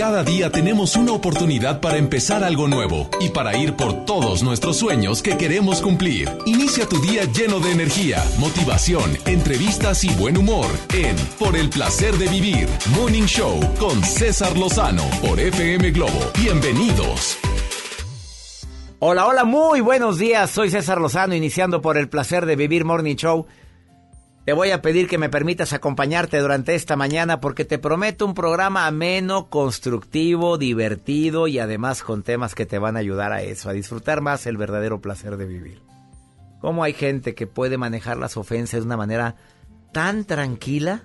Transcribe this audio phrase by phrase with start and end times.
[0.00, 4.78] Cada día tenemos una oportunidad para empezar algo nuevo y para ir por todos nuestros
[4.78, 6.26] sueños que queremos cumplir.
[6.46, 12.16] Inicia tu día lleno de energía, motivación, entrevistas y buen humor en Por el placer
[12.16, 12.66] de vivir,
[12.96, 16.32] Morning Show con César Lozano por FM Globo.
[16.42, 17.36] Bienvenidos.
[19.00, 20.50] Hola, hola, muy buenos días.
[20.50, 23.46] Soy César Lozano, iniciando por el placer de vivir Morning Show.
[24.50, 28.34] Te voy a pedir que me permitas acompañarte durante esta mañana porque te prometo un
[28.34, 33.70] programa ameno, constructivo, divertido y además con temas que te van a ayudar a eso,
[33.70, 35.82] a disfrutar más el verdadero placer de vivir.
[36.60, 39.36] ¿Cómo hay gente que puede manejar las ofensas de una manera
[39.92, 41.04] tan tranquila?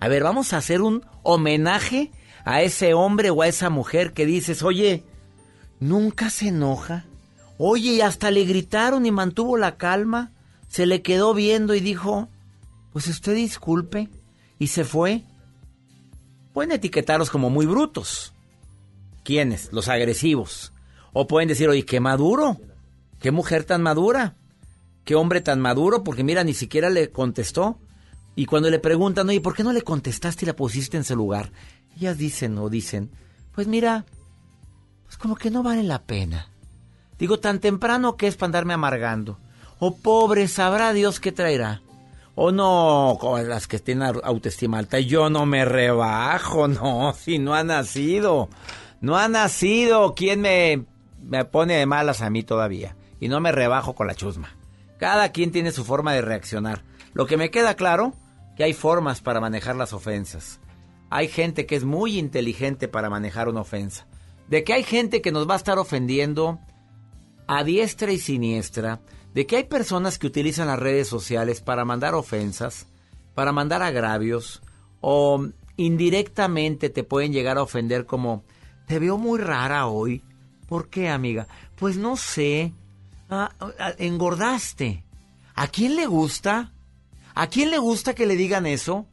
[0.00, 2.10] A ver, vamos a hacer un homenaje
[2.44, 5.04] a ese hombre o a esa mujer que dices, oye,
[5.78, 7.04] nunca se enoja.
[7.58, 10.32] Oye, y hasta le gritaron y mantuvo la calma
[10.70, 12.28] se le quedó viendo y dijo,
[12.92, 14.08] pues usted disculpe,
[14.60, 15.24] y se fue.
[16.52, 18.32] Pueden etiquetarlos como muy brutos.
[19.24, 19.72] ¿Quiénes?
[19.72, 20.72] Los agresivos.
[21.12, 22.58] O pueden decir, oye, qué maduro,
[23.18, 24.36] qué mujer tan madura,
[25.04, 27.78] qué hombre tan maduro, porque mira, ni siquiera le contestó.
[28.36, 31.16] Y cuando le preguntan, oye, ¿por qué no le contestaste y la pusiste en su
[31.16, 31.52] lugar?
[31.96, 33.10] Ellas dicen o dicen,
[33.52, 34.04] pues mira,
[35.04, 36.48] pues como que no vale la pena.
[37.18, 39.38] Digo, tan temprano que es para andarme amargando.
[39.78, 41.82] O pobre, sabrá Dios qué traerá.
[42.42, 44.98] O no, las que tienen autoestima alta.
[44.98, 48.48] Yo no me rebajo, no, si no ha nacido.
[49.02, 50.14] No ha nacido.
[50.14, 50.86] ¿Quién me,
[51.22, 52.96] me pone de malas a mí todavía?
[53.20, 54.56] Y no me rebajo con la chusma.
[54.96, 56.82] Cada quien tiene su forma de reaccionar.
[57.12, 58.14] Lo que me queda claro,
[58.56, 60.60] que hay formas para manejar las ofensas.
[61.10, 64.06] Hay gente que es muy inteligente para manejar una ofensa.
[64.48, 66.58] De que hay gente que nos va a estar ofendiendo
[67.46, 69.02] a diestra y siniestra
[69.34, 72.86] de que hay personas que utilizan las redes sociales para mandar ofensas,
[73.34, 74.62] para mandar agravios
[75.00, 75.46] o
[75.76, 78.44] indirectamente te pueden llegar a ofender como
[78.86, 80.22] te veo muy rara hoy.
[80.68, 81.46] ¿Por qué, amiga?
[81.76, 82.72] Pues no sé.
[83.28, 85.04] Ah, ah, engordaste.
[85.54, 86.72] ¿A quién le gusta?
[87.34, 89.06] ¿A quién le gusta que le digan eso?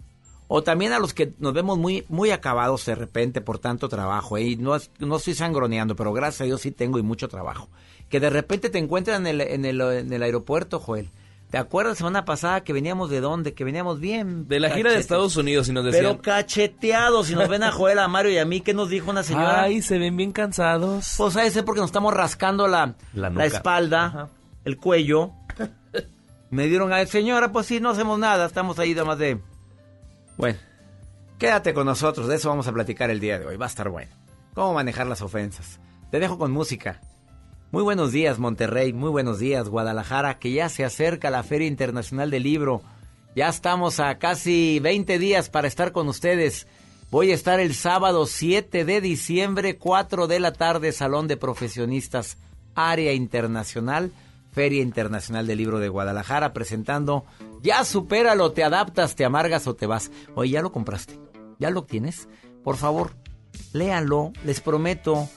[0.47, 4.37] O también a los que nos vemos muy, muy acabados de repente por tanto trabajo.
[4.37, 4.43] ¿eh?
[4.43, 7.69] Y no, no estoy sangroneando, pero gracias a Dios sí tengo y mucho trabajo
[8.09, 11.09] que de repente te encuentran en el, en el, en el aeropuerto, Joel.
[11.49, 13.53] ¿Te acuerdas la semana pasada que veníamos de dónde?
[13.53, 14.49] Que veníamos bien.
[14.49, 16.03] De la gira de Estados Unidos y nos decían.
[16.03, 17.27] Pero cacheteados.
[17.27, 19.61] Si nos ven a Joel, a Mario y a mí, ¿qué nos dijo una señora?
[19.61, 21.15] Ay, se ven bien cansados.
[21.17, 24.29] Pues a ese porque nos estamos rascando la, la, espalda,
[24.65, 25.31] el cuello.
[26.49, 28.45] Me dieron a señora, pues sí, no hacemos nada.
[28.45, 29.39] Estamos ahí más de.
[30.35, 30.59] Bueno,
[31.37, 32.27] quédate con nosotros.
[32.27, 33.55] De eso vamos a platicar el día de hoy.
[33.55, 34.11] Va a estar bueno.
[34.53, 35.79] ¿Cómo manejar las ofensas?
[36.11, 36.99] Te dejo con música.
[37.69, 42.31] Muy buenos días Monterrey, muy buenos días Guadalajara, que ya se acerca la Feria Internacional
[42.31, 42.81] del Libro.
[43.35, 46.65] Ya estamos a casi 20 días para estar con ustedes.
[47.11, 52.37] Voy a estar el sábado 7 de diciembre, 4 de la tarde, Salón de Profesionistas,
[52.73, 54.13] Área Internacional,
[54.53, 57.25] Feria Internacional del Libro de Guadalajara, presentando
[57.61, 60.09] Ya supéralo, te adaptas, te amargas o te vas.
[60.35, 61.19] Oye, ¿ya lo compraste?
[61.59, 62.29] ¿Ya lo tienes?
[62.63, 63.11] Por favor,
[63.73, 65.27] léanlo, les prometo,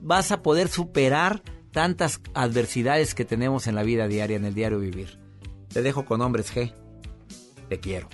[0.00, 1.42] vas a poder superar
[1.74, 5.18] tantas adversidades que tenemos en la vida diaria, en el diario vivir.
[5.68, 6.72] Te dejo con hombres G.
[7.68, 8.08] Te quiero.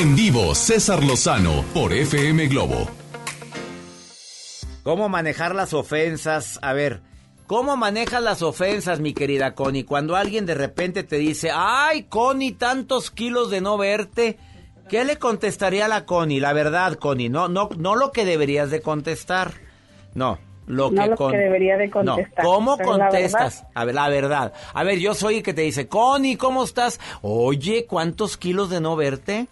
[0.00, 2.88] En vivo, César Lozano por FM Globo.
[4.82, 6.58] ¿Cómo manejar las ofensas?
[6.62, 7.02] A ver,
[7.46, 9.84] ¿cómo manejas las ofensas, mi querida Connie?
[9.84, 14.38] Cuando alguien de repente te dice, ay, Connie, tantos kilos de no verte.
[14.88, 16.40] ¿Qué le contestaría a la Connie?
[16.40, 19.52] La verdad, Connie, no, no, no lo que deberías de contestar.
[20.14, 22.42] No, lo que, no lo que debería de contestar.
[22.42, 22.50] No.
[22.50, 23.66] ¿Cómo contestas?
[23.74, 24.54] A ver, la verdad.
[24.72, 26.98] A ver, yo soy el que te dice, Connie, ¿cómo estás?
[27.20, 29.46] Oye, ¿cuántos kilos de no verte?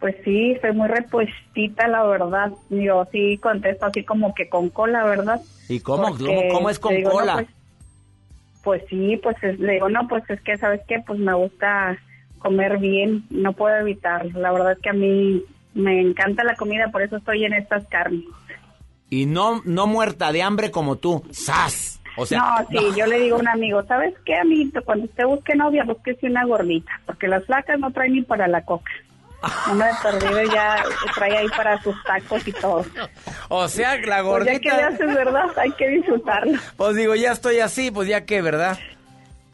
[0.00, 2.52] Pues sí, soy muy repuestita, la verdad.
[2.70, 5.40] Yo sí contesto así como que con cola, ¿verdad?
[5.68, 6.16] ¿Y cómo,
[6.52, 7.34] ¿cómo, es con cola?
[7.34, 7.48] pues,
[8.62, 11.02] pues, sí, pues le digo, no, pues es que, ¿sabes qué?
[11.04, 11.98] Pues me gusta
[12.38, 14.26] comer bien, no puedo evitar.
[14.34, 15.42] La verdad es que a mí
[15.74, 18.24] me encanta la comida, por eso estoy en estas carnes.
[19.10, 22.00] Y no, no muerta de hambre como tú, ¡sas!
[22.16, 24.82] O sea, no, sí, yo le digo a un amigo, ¿sabes qué, amiguito?
[24.84, 28.64] Cuando usted busque novia, búsquese una gordita, porque las flacas no traen ni para la
[28.64, 28.90] coca.
[29.72, 32.84] Una de perdido ya trae ahí para sus tacos y todo.
[33.48, 34.52] O sea, la gordita...
[34.52, 35.58] Pues ya que le haces, ¿verdad?
[35.58, 36.58] Hay que disfrutarlo.
[36.76, 38.78] Pues digo, ya estoy así, pues ya que, ¿verdad?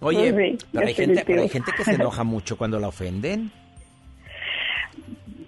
[0.01, 3.51] Oye, pues pero, hay gente, pero hay gente que se enoja mucho cuando la ofenden.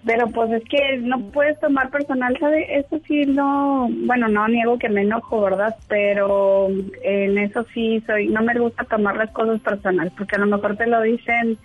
[0.06, 2.78] Pero pues es que no puedes tomar personal, ¿sabe?
[2.78, 5.74] Eso sí no, bueno, no niego que me enojo, ¿verdad?
[5.88, 6.68] Pero
[7.02, 10.76] en eso sí soy, no me gusta tomar las cosas personal, porque a lo mejor
[10.76, 11.58] te lo dicen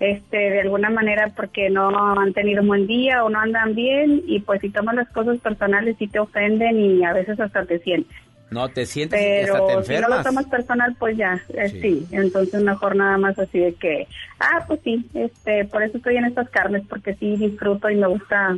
[0.00, 4.22] este, de alguna manera porque no han tenido un buen día o no andan bien
[4.26, 7.78] y pues si tomas las cosas personales sí te ofenden y a veces hasta te
[7.80, 8.16] sientes.
[8.50, 10.06] No, te sientes Pero hasta te enfermas.
[10.06, 12.06] si no lo tomas personal, pues ya, eh, sí.
[12.12, 14.06] Entonces mejor nada más así de que,
[14.40, 18.06] ah, pues sí, este, por eso estoy en estas carnes, porque sí disfruto y me
[18.06, 18.56] gusta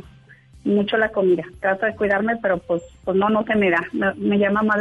[0.63, 1.43] mucho la comida.
[1.59, 3.85] Trato de cuidarme, pero pues, pues no, no se me da.
[4.15, 4.77] Me, llama más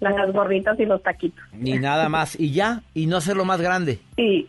[0.00, 1.44] las gorditas y los taquitos.
[1.52, 2.38] Ni nada más.
[2.38, 4.00] Y ya, y no hacerlo más grande.
[4.16, 4.48] Sí,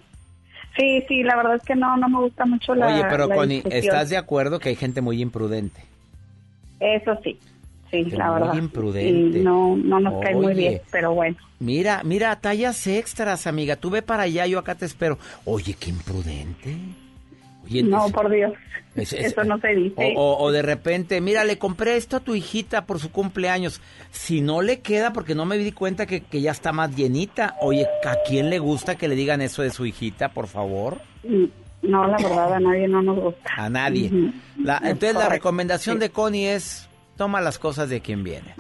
[0.77, 2.87] Sí, sí, la verdad es que no, no me gusta mucho la.
[2.87, 5.81] Oye, pero Connie, ¿estás de acuerdo que hay gente muy imprudente?
[6.79, 7.37] Eso sí,
[7.91, 8.49] sí, la verdad.
[8.49, 9.39] Muy imprudente.
[9.39, 11.37] no, no nos cae muy bien, pero bueno.
[11.59, 13.75] Mira, mira, tallas extras, amiga.
[13.75, 15.19] Tú ve para allá, yo acá te espero.
[15.45, 16.75] Oye, qué imprudente
[17.83, 18.53] no, por Dios.
[18.95, 20.13] Eso no se dice.
[20.17, 23.81] O, de repente, mira, le compré esto a tu hijita por su cumpleaños.
[24.11, 27.55] Si no le queda, porque no me di cuenta que, ya está más llenita.
[27.61, 30.99] Oye, ¿a quién le gusta que le digan eso de su hijita, por favor?
[31.23, 31.45] Mm,
[31.83, 33.49] no, la verdad, a nadie no nos gusta.
[33.55, 34.11] A nadie.
[34.83, 38.55] entonces, la recomendación de Connie es, toma las cosas de quien viene.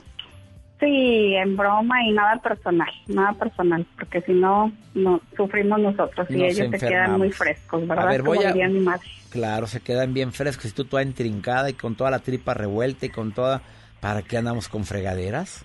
[0.81, 6.43] Sí, en broma y nada personal, nada personal, porque si no, no sufrimos nosotros y
[6.43, 8.07] ellos se quedan muy frescos, ¿verdad?
[8.07, 8.53] A ver, voy a...
[8.67, 9.07] mi madre.
[9.29, 10.65] Claro, se quedan bien frescos.
[10.65, 13.61] Si tú toda intrincada y con toda la tripa revuelta y con toda...
[14.01, 15.63] ¿Para qué andamos con fregaderas?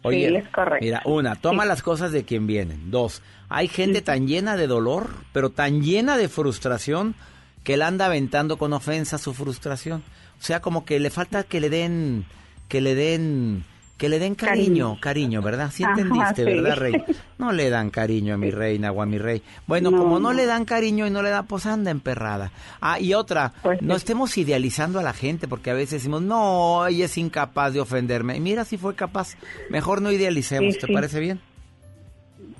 [0.00, 0.82] Oye, sí, es correcto.
[0.82, 2.90] Mira, una, toma las cosas de quien vienen.
[2.90, 7.14] Dos, hay gente tan llena de dolor, pero tan llena de frustración,
[7.62, 10.02] que él anda aventando con ofensa su frustración.
[10.40, 12.24] O sea, como que le falta que le den,
[12.68, 13.64] que le den,
[14.02, 15.70] que le den cariño, cariño, ¿verdad?
[15.70, 16.50] Sí Ajá, entendiste, sí.
[16.60, 17.04] ¿verdad, rey?
[17.38, 19.42] No le dan cariño a mi reina o a mi rey.
[19.68, 20.32] Bueno, como no, No.
[20.32, 22.50] le dan cariño y no le dan, pues anda emperrada.
[22.80, 23.98] Ah, y otra, Pues no sí.
[23.98, 28.36] estemos idealizando a la gente, porque a veces decimos, no, ella es incapaz de ofenderme.
[28.36, 29.36] Y mira si fue capaz.
[29.70, 31.38] Mejor no idealicemos, Sí, ¿te parece bien?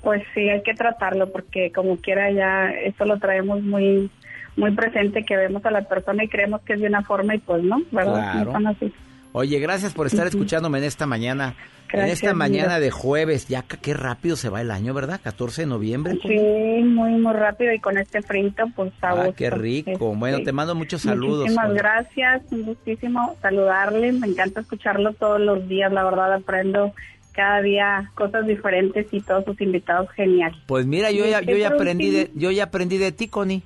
[0.01, 4.09] Pues sí, hay que tratarlo porque como quiera ya eso lo traemos muy
[4.55, 7.39] muy presente que vemos a la persona y creemos que es de una forma y
[7.39, 8.31] pues no, ¿verdad?
[8.31, 8.45] Claro.
[8.45, 8.93] No son así.
[9.33, 11.55] Oye, gracias por estar escuchándome en esta mañana.
[11.91, 12.79] en esta mañana mira.
[12.79, 13.47] de jueves.
[13.47, 15.19] Ya qué rápido se va el año, ¿verdad?
[15.23, 16.17] 14 de noviembre.
[16.21, 19.91] Sí, muy muy rápido y con este frito pues a Ah, qué rico.
[19.91, 21.41] Este, Bueno, te mando muchos saludos.
[21.41, 26.93] Muchísimas gracias, un gustísimo saludarle, me encanta escucharlo todos los días, la verdad aprendo
[27.33, 30.53] cada día cosas diferentes y todos sus invitados genial.
[30.67, 33.63] Pues mira, yo ya, yo ya aprendí de, yo ya aprendí de ti, Connie.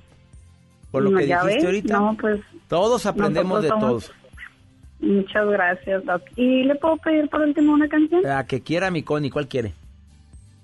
[0.90, 1.98] Por lo No, que dijiste ves, ahorita.
[1.98, 4.12] No, pues Todos aprendemos de somos- todos.
[5.00, 6.22] Muchas gracias, Doc.
[6.36, 8.22] ¿Y le puedo pedir por último una canción?
[8.22, 9.72] La que quiera mi Connie, ¿cuál quiere?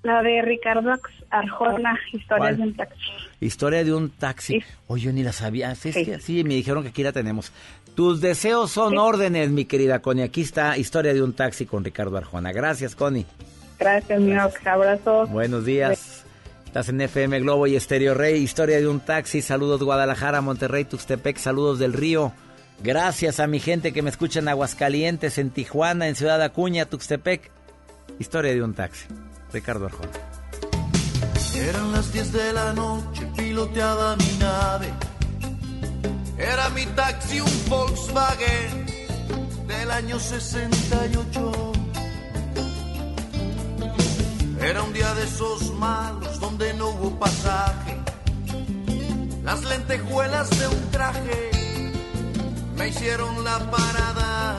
[0.02, 0.90] La de Ricardo
[1.30, 2.56] Arjona, Historias ¿Cuál?
[2.56, 3.00] de un taxi.
[3.40, 4.60] Historia de un taxi.
[4.60, 4.66] Sí.
[4.88, 5.74] Oye, yo ni la sabía.
[5.74, 6.04] Sí, Sí.
[6.04, 7.52] sí, sí, me dijeron que aquí la tenemos.
[7.94, 10.24] Tus deseos son órdenes, mi querida Connie.
[10.24, 12.52] Aquí está Historia de un taxi con Ricardo Arjona.
[12.52, 13.24] Gracias, Connie.
[13.78, 14.54] Gracias, mi Doc.
[14.66, 15.30] Abrazos.
[15.30, 16.24] Buenos días.
[16.66, 18.42] Estás en FM Globo y Estéreo Rey.
[18.42, 19.40] Historia de un taxi.
[19.42, 21.36] Saludos Guadalajara, Monterrey, Tuxtepec.
[21.38, 22.32] Saludos del Río.
[22.82, 27.50] Gracias a mi gente que me escucha en Aguascalientes, en Tijuana, en Ciudad Acuña, Tuxtepec.
[28.18, 29.06] Historia de un taxi.
[29.52, 30.10] Ricardo Arjona.
[31.54, 34.92] Eran las 10 de la noche, piloteaba mi nave.
[36.36, 38.86] Era mi taxi un Volkswagen
[39.68, 41.72] del año 68.
[44.60, 47.98] Era un día de esos malos donde no hubo pasaje.
[49.44, 51.63] Las lentejuelas de un traje
[52.76, 54.56] me hicieron la parada.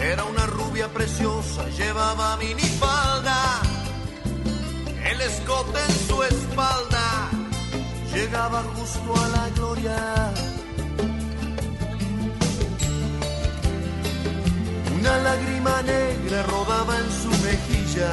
[0.00, 3.60] Era una rubia preciosa, llevaba minifalda,
[5.10, 7.30] el escote en su espalda,
[8.12, 10.32] llegaba justo a la gloria.
[14.98, 18.12] Una lágrima negra rodaba en su mejilla,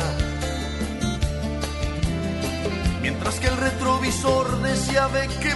[3.02, 5.54] mientras que el retrovisor decía ve qué.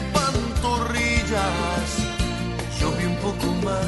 [1.29, 3.85] Vi un poco más.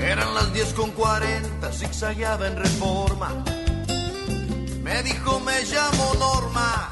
[0.00, 3.44] Eran las 10 con 40, zigzagueaba en reforma.
[4.82, 6.90] Me dijo me llamo Norma,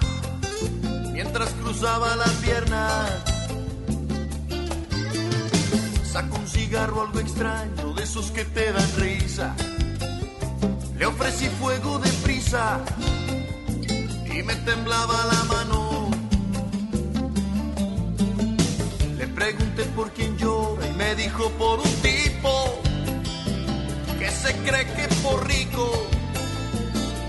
[1.13, 3.09] mientras cruzaba la pierna.
[6.05, 9.57] Sacó un cigarro algo extraño, de esos que te dan risa.
[10.99, 12.81] Le ofrecí fuego de prisa
[14.27, 16.11] y me temblaba la mano.
[19.19, 22.81] Le pregunté por quién llora y me dijo por un tipo
[24.19, 25.91] que se cree que por rico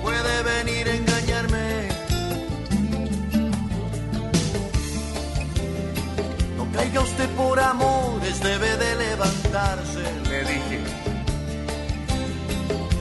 [0.04, 1.88] puede venir a engañarme.
[6.56, 11.05] No caiga usted por amores, debe de levantarse, le dije.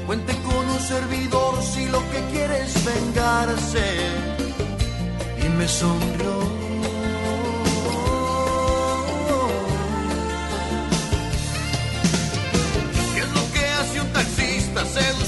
[0.07, 3.87] Cuente con un servidor si lo que quiere es vengarse.
[5.43, 6.35] Y me sonrió.
[13.15, 15.24] ¿Qué es lo que hace un taxista seduciendo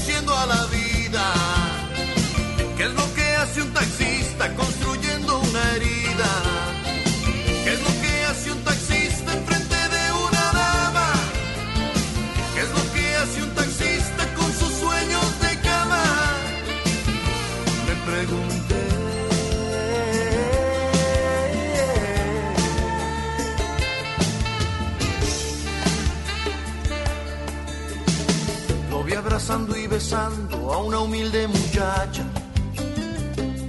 [29.99, 32.23] a una humilde muchacha.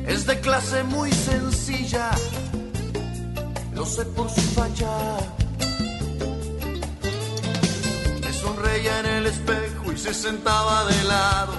[0.07, 2.11] Es de clase muy sencilla,
[3.73, 4.91] lo sé por su facha.
[8.21, 11.55] Me sonreía en el espejo y se sentaba de lado.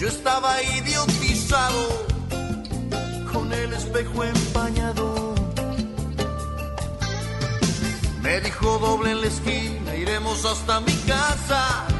[0.00, 2.06] Yo estaba idiotizado
[3.30, 5.34] con el espejo empañado.
[8.22, 11.99] Me dijo doble en la esquina, iremos hasta mi casa.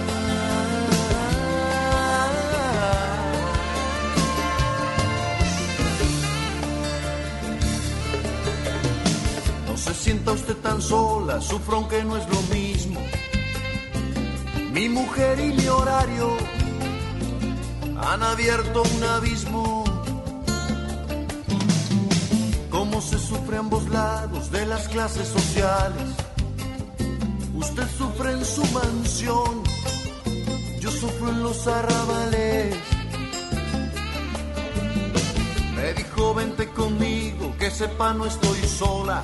[10.11, 12.99] Sienta usted tan sola, sufro aunque no es lo mismo.
[14.73, 16.35] Mi mujer y mi horario
[17.97, 19.85] han abierto un abismo.
[22.69, 26.09] Cómo se sufre a ambos lados de las clases sociales.
[27.55, 29.63] Usted sufre en su mansión,
[30.81, 32.75] yo sufro en los arrabales.
[35.73, 39.23] Me dijo vente conmigo, que sepa no estoy sola.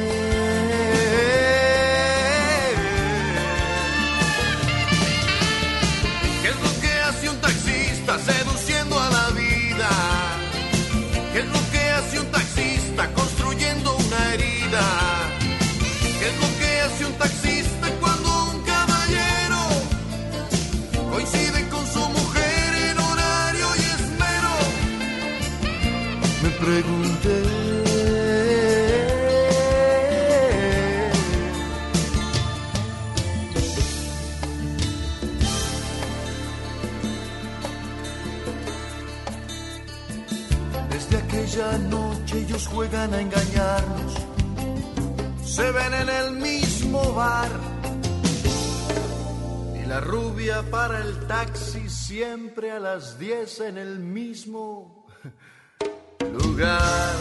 [50.11, 55.07] Rubia para el taxi siempre a las 10 en el mismo
[56.33, 57.15] lugar.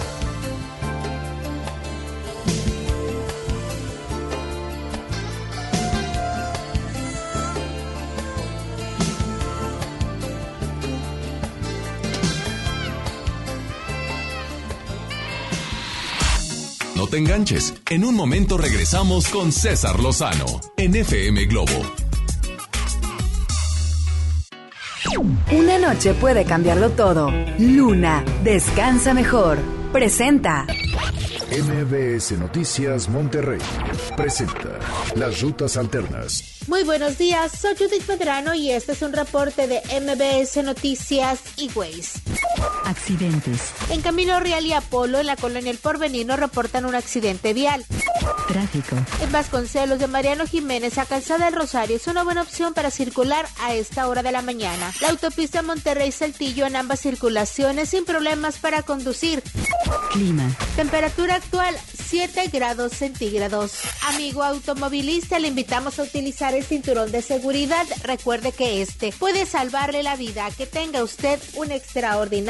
[16.96, 17.72] No te enganches.
[17.88, 22.09] En un momento regresamos con César Lozano en FM Globo.
[25.52, 27.32] Una noche puede cambiarlo todo.
[27.58, 29.58] Luna, descansa mejor.
[29.92, 30.66] Presenta.
[31.50, 33.58] MBS Noticias Monterrey
[34.16, 34.78] presenta
[35.16, 36.60] Las Rutas Alternas.
[36.68, 41.70] Muy buenos días, soy Judith Medrano y este es un reporte de MBS Noticias y
[41.74, 42.20] Waze.
[42.84, 43.72] Accidentes.
[43.90, 47.84] En Camino Real y Apolo, en la colonia El Porvenir, nos reportan un accidente vial.
[48.48, 48.96] Tráfico.
[49.22, 53.46] En Vasconcelos de Mariano Jiménez a Calzada del Rosario es una buena opción para circular
[53.60, 54.92] a esta hora de la mañana.
[55.00, 59.42] La autopista Monterrey-Saltillo en ambas circulaciones sin problemas para conducir.
[60.12, 60.50] Clima.
[60.74, 61.76] Temperatura actual
[62.10, 63.72] 7 grados centígrados.
[64.08, 67.86] Amigo automovilista, le invitamos a utilizar el cinturón de seguridad.
[68.02, 70.50] Recuerde que este puede salvarle la vida.
[70.56, 72.49] Que tenga usted un extraordinario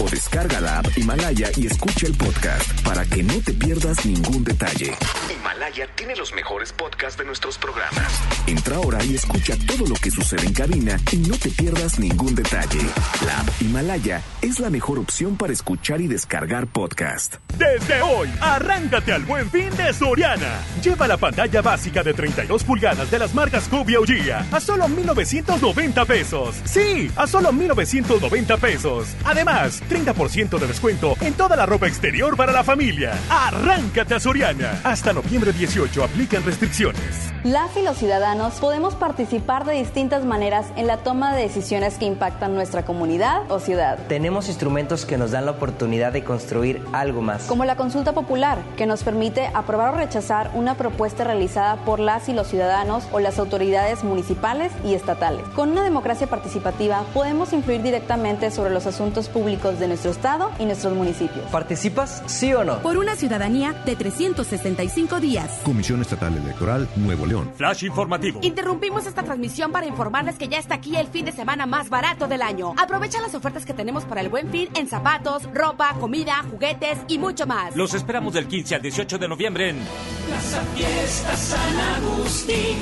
[0.00, 4.44] o descarga la app Himalaya y escucha el podcast para que no te pierdas ningún
[4.44, 4.94] detalle.
[5.32, 8.20] Himalaya tiene los mejores podcasts de nuestros programas.
[8.46, 12.34] Entra ahora y escucha todo lo que sucede en cabina y no te pierdas ningún
[12.34, 12.80] detalle.
[13.24, 17.36] La app Himalaya es la mejor opción para escuchar y descargar podcast.
[17.58, 20.60] Desde hoy, arráncate al buen fin de Soriana.
[20.82, 26.04] Lleva la pantalla básica de 32 pulgadas de las marcas Cubia Ugia a solo 1,990
[26.04, 26.56] pesos.
[26.64, 29.08] Sí, a solo 1,990 pesos.
[29.24, 33.14] Además, 30% de descuento en toda la ropa exterior para la familia.
[33.30, 34.80] Arráncate a Soriana.
[34.84, 37.32] Hasta noviembre 18 aplican restricciones.
[37.44, 42.04] Las y los ciudadanos podemos participar de distintas maneras en la toma de decisiones que
[42.04, 43.98] impactan nuestra comunidad o ciudad.
[44.08, 47.44] Tenemos instrumentos que nos dan la oportunidad de construir algo más.
[47.44, 52.28] Como la consulta popular, que nos permite aprobar o rechazar una propuesta realizada por las
[52.28, 55.46] y los ciudadanos o las autoridades municipales y estatales.
[55.54, 60.64] Con una democracia participativa podemos influir directamente sobre los asuntos públicos de nuestro estado y
[60.64, 61.44] nuestros municipios.
[61.50, 62.78] ¿Participas, sí o no?
[62.78, 65.60] Por una ciudadanía de 365 días.
[65.64, 67.52] Comisión Estatal Electoral Nuevo León.
[67.56, 68.40] Flash informativo.
[68.42, 72.26] Interrumpimos esta transmisión para informarles que ya está aquí el fin de semana más barato
[72.26, 72.74] del año.
[72.76, 77.18] Aprovecha las ofertas que tenemos para el buen fin en zapatos, ropa, comida, juguetes y
[77.18, 77.74] mucho más.
[77.76, 79.78] Los esperamos del 15 al 18 de noviembre en
[80.26, 82.76] Plaza Fiesta San Agustín.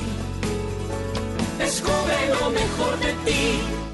[1.58, 3.93] Descubre lo mejor de ti.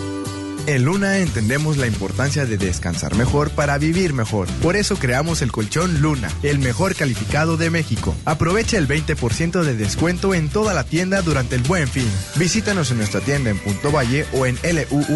[0.67, 4.47] En Luna entendemos la importancia de descansar mejor para vivir mejor.
[4.61, 8.15] Por eso creamos el colchón Luna, el mejor calificado de México.
[8.25, 12.07] Aprovecha el 20% de descuento en toda la tienda durante el buen fin.
[12.35, 15.11] Visítanos en nuestra tienda en Punto Valle o en luuna.mx.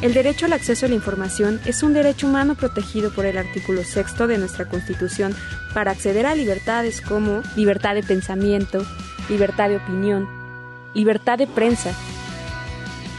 [0.00, 3.84] El derecho al acceso a la información es un derecho humano protegido por el artículo
[3.84, 5.34] sexto de nuestra Constitución
[5.74, 8.86] para acceder a libertades como libertad de pensamiento,
[9.28, 10.28] libertad de opinión,
[10.94, 11.92] libertad de prensa,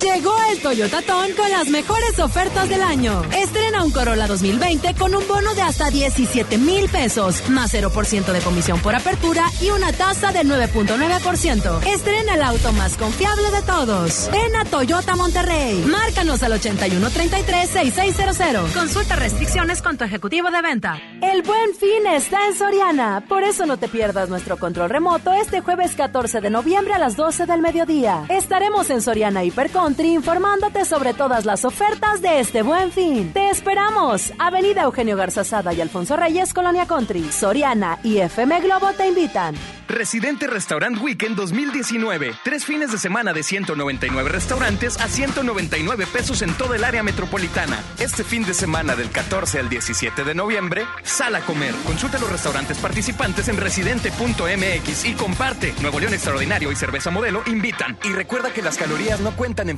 [0.00, 3.20] Llegó el Toyota Ton con las mejores ofertas del año.
[3.36, 8.40] Estrena un Corolla 2020 con un bono de hasta 17 mil pesos, más 0% de
[8.40, 11.84] comisión por apertura y una tasa del 9.9%.
[11.86, 14.28] Estrena el auto más confiable de todos.
[14.30, 15.82] Ven a Toyota Monterrey.
[15.84, 18.72] Márcanos al 8133-6600.
[18.72, 21.00] Consulta restricciones con tu ejecutivo de venta.
[21.20, 23.24] El buen fin está en Soriana.
[23.28, 27.16] Por eso no te pierdas nuestro control remoto este jueves 14 de noviembre a las
[27.16, 28.26] 12 del mediodía.
[28.28, 33.32] Estaremos en Soriana Hipercon informándote sobre todas las ofertas de este buen fin.
[33.32, 34.32] Te esperamos.
[34.38, 37.32] Avenida Eugenio Garzazada y Alfonso Reyes, Colonia Country.
[37.32, 39.54] Soriana y FM Globo te invitan.
[39.88, 42.34] Residente Restaurant Weekend 2019.
[42.44, 47.82] Tres fines de semana de 199 restaurantes a 199 pesos en toda el área metropolitana.
[47.98, 51.74] Este fin de semana del 14 al 17 de noviembre, sal a comer.
[51.86, 55.74] Consulta los restaurantes participantes en residente.mx y comparte.
[55.80, 57.98] Nuevo León Extraordinario y Cerveza Modelo invitan.
[58.04, 59.77] Y recuerda que las calorías no cuentan en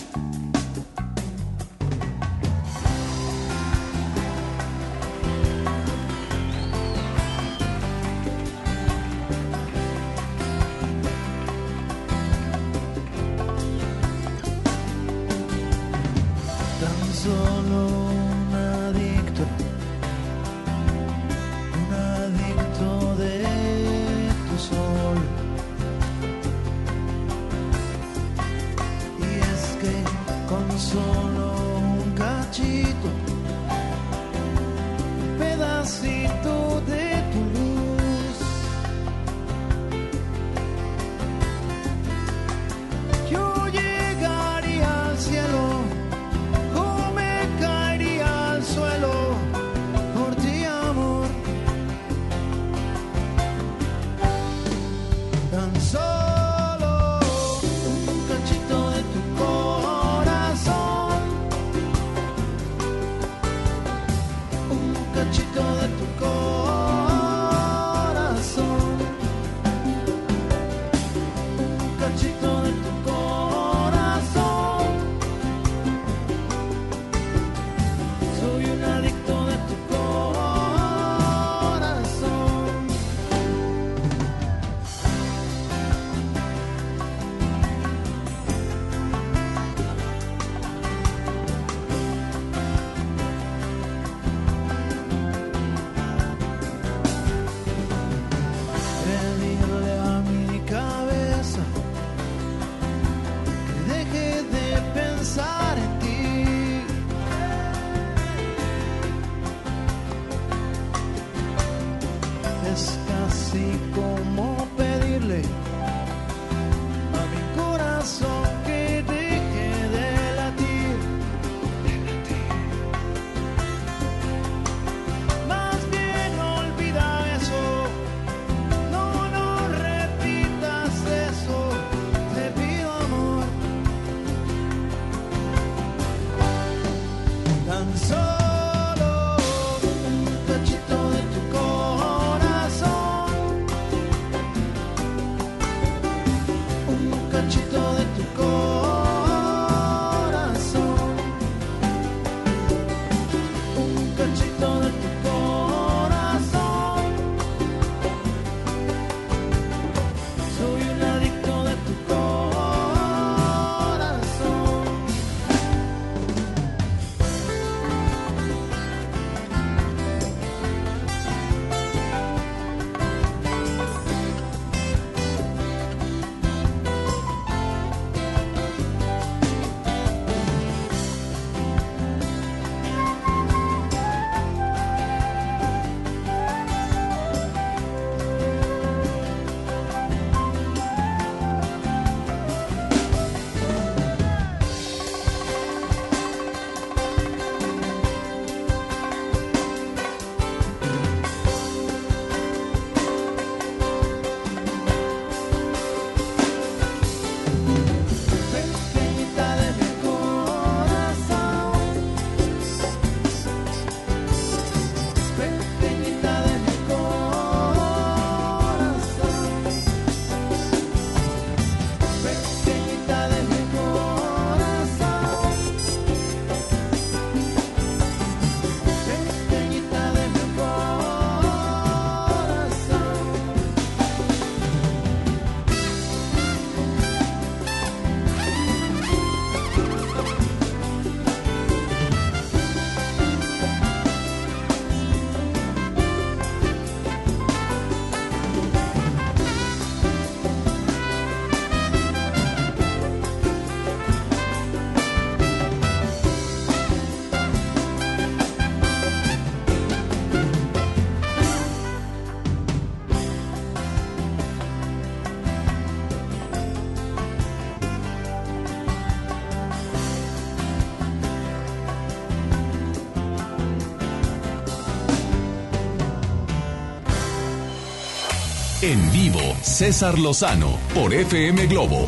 [279.81, 282.07] César Lozano por FM Globo.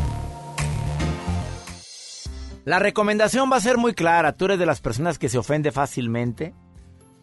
[2.65, 4.33] La recomendación va a ser muy clara.
[4.33, 6.53] Tú eres de las personas que se ofende fácilmente.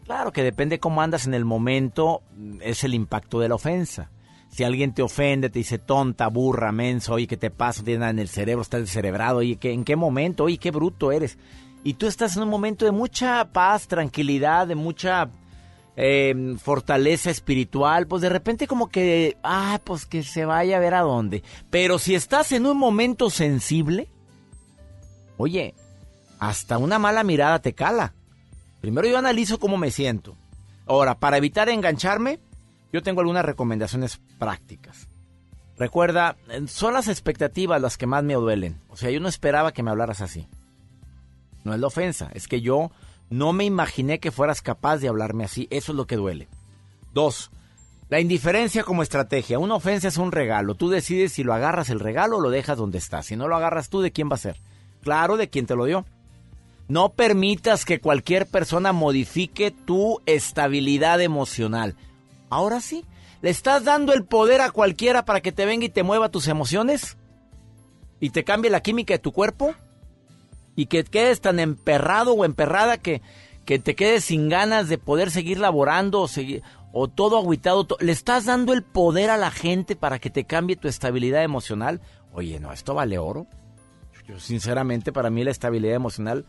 [0.06, 2.24] Claro que depende cómo andas en el momento,
[2.62, 4.10] es el impacto de la ofensa.
[4.48, 7.84] Si alguien te ofende, te dice tonta, burra, menso, oye, ¿qué te pasa?
[7.84, 10.42] Tienes nada en el cerebro, estás descerebrado, oye, ¿qué- ¿en qué momento?
[10.42, 11.38] Oye, qué bruto eres.
[11.84, 15.30] Y tú estás en un momento de mucha paz, tranquilidad, de mucha
[15.96, 20.94] eh, fortaleza espiritual, pues de repente como que, ah, pues que se vaya a ver
[20.94, 21.42] a dónde.
[21.70, 24.08] Pero si estás en un momento sensible,
[25.36, 25.74] oye,
[26.38, 28.14] hasta una mala mirada te cala.
[28.80, 30.36] Primero yo analizo cómo me siento.
[30.86, 32.40] Ahora, para evitar engancharme,
[32.92, 35.08] yo tengo algunas recomendaciones prácticas.
[35.78, 38.80] Recuerda, eh, son las expectativas las que más me duelen.
[38.88, 40.48] O sea, yo no esperaba que me hablaras así.
[41.64, 42.90] No es la ofensa, es que yo
[43.30, 45.68] no me imaginé que fueras capaz de hablarme así.
[45.70, 46.48] Eso es lo que duele.
[47.14, 47.50] Dos,
[48.08, 49.60] la indiferencia como estrategia.
[49.60, 50.74] Una ofensa es un regalo.
[50.74, 53.22] Tú decides si lo agarras el regalo o lo dejas donde está.
[53.22, 54.56] Si no lo agarras tú, ¿de quién va a ser?
[55.00, 56.04] Claro, de quien te lo dio.
[56.88, 61.94] No permitas que cualquier persona modifique tu estabilidad emocional.
[62.48, 63.04] Ahora sí,
[63.42, 66.48] ¿le estás dando el poder a cualquiera para que te venga y te mueva tus
[66.48, 67.16] emociones?
[68.18, 69.76] ¿Y te cambie la química de tu cuerpo?
[70.76, 73.22] ¿Y que quedes tan emperrado o emperrada que,
[73.64, 77.84] que te quedes sin ganas de poder seguir laborando o, seguir, o todo agüitado?
[77.84, 81.42] to- ¿Le estás dando el poder a la gente para que te cambie tu estabilidad
[81.42, 82.00] emocional?
[82.32, 83.46] Oye, no, esto vale oro.
[84.26, 86.46] Yo sinceramente para mí la estabilidad emocional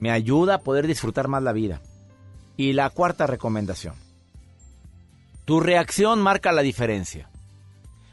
[0.00, 1.80] me ayuda a poder disfrutar más la vida.
[2.56, 3.94] Y la cuarta recomendación.
[5.44, 7.28] Tu reacción marca la diferencia.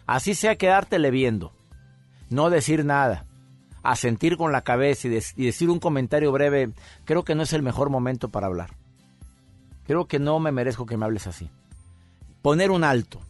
[0.06, 1.54] Así sea quedártele viendo,
[2.30, 3.26] no decir nada,
[3.84, 6.72] asentir con la cabeza y decir un comentario breve,
[7.06, 8.72] creo que no es el mejor momento para hablar.
[9.86, 11.50] Creo que no me merezco que me hables así.
[12.42, 13.22] Poner un alto.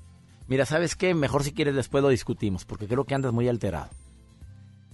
[0.47, 1.13] Mira, ¿sabes qué?
[1.13, 3.89] Mejor si quieres después lo discutimos, porque creo que andas muy alterado.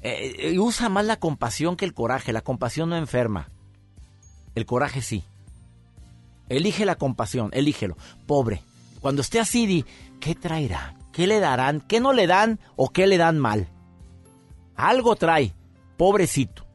[0.02, 2.34] Eh, eh, usa más la compasión que el coraje.
[2.34, 3.50] La compasión no enferma.
[4.54, 5.24] El coraje sí.
[6.50, 7.98] Elige la compasión, elígelo.
[8.28, 8.62] Pobre.
[9.00, 9.86] Cuando esté así, di,
[10.20, 10.96] ¿qué traerá?
[11.12, 11.82] ¿Qué le darán?
[11.82, 13.70] ¿Qué no le dan o qué le dan mal?
[14.76, 15.54] Algo trae.
[15.98, 16.66] Pobrecito.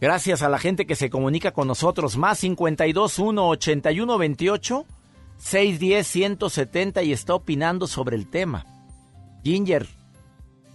[0.00, 2.16] Gracias a la gente que se comunica con nosotros.
[2.16, 4.86] Más 52 1 81 28
[5.38, 8.66] 610 170 y está opinando sobre el tema.
[9.42, 9.86] Ginger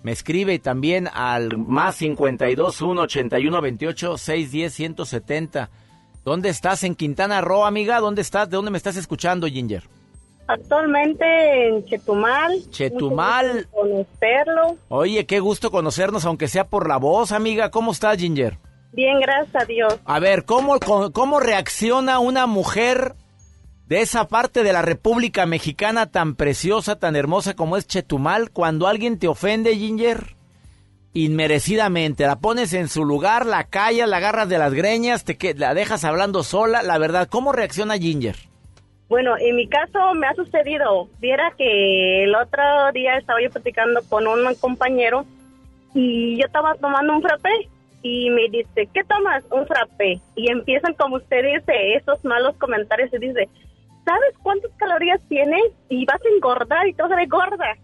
[0.02, 5.70] me escribe también al más 52 1 81 28 610 170.
[6.24, 6.84] ¿Dónde estás?
[6.84, 8.00] ¿En Quintana Roo, amiga?
[8.00, 8.50] ¿Dónde estás?
[8.50, 9.84] ¿De dónde me estás escuchando, Ginger?
[10.50, 12.72] Actualmente en Chetumal.
[12.72, 13.68] Chetumal.
[13.70, 14.78] Conocerlo.
[14.88, 17.70] Oye, qué gusto conocernos, aunque sea por la voz, amiga.
[17.70, 18.58] ¿Cómo estás, Ginger?
[18.92, 20.00] Bien, gracias a Dios.
[20.06, 20.80] A ver, ¿cómo,
[21.14, 23.14] cómo reacciona una mujer
[23.86, 28.88] de esa parte de la República Mexicana tan preciosa, tan hermosa como es Chetumal, cuando
[28.88, 30.36] alguien te ofende, Ginger?
[31.14, 35.76] Inmerecidamente, la pones en su lugar, la callas, la agarras de las greñas, te la
[35.76, 36.82] dejas hablando sola.
[36.82, 38.49] La verdad, ¿cómo reacciona Ginger?
[39.10, 41.10] Bueno, en mi caso me ha sucedido.
[41.20, 42.62] Viera que el otro
[42.94, 45.26] día estaba yo platicando con un compañero
[45.96, 47.68] y yo estaba tomando un frappé
[48.04, 49.44] y me dice, ¿qué tomas?
[49.52, 50.22] Un frappé.
[50.36, 53.50] Y empiezan, como usted dice, esos malos comentarios y dice,
[54.06, 55.64] ¿sabes cuántas calorías tienes?
[55.90, 57.76] Y vas a engordar y te vas a gorda.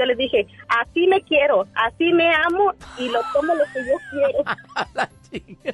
[0.00, 3.98] Yo le dije, así me quiero, así me amo y lo tomo lo que yo
[4.10, 5.10] quiero.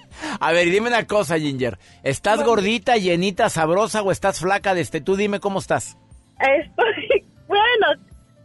[0.41, 1.79] a ver, dime una cosa, Ginger.
[2.03, 4.75] ¿Estás gordita, llenita, sabrosa o estás flaca?
[4.75, 5.97] Desde tú dime cómo estás.
[6.41, 7.87] Estoy, bueno,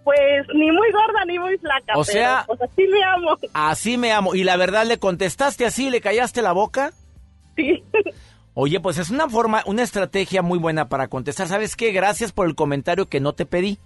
[0.04, 1.94] pues ni muy gorda ni muy flaca.
[1.96, 3.38] O sea, pues así me amo.
[3.56, 4.36] Así me amo.
[4.36, 6.94] ¿Y la verdad le contestaste así, le callaste la boca?
[7.56, 7.84] Sí.
[8.54, 11.48] Oye, pues es una forma, una estrategia muy buena para contestar.
[11.48, 11.92] ¿Sabes qué?
[11.92, 13.80] Gracias por el comentario que no te pedí.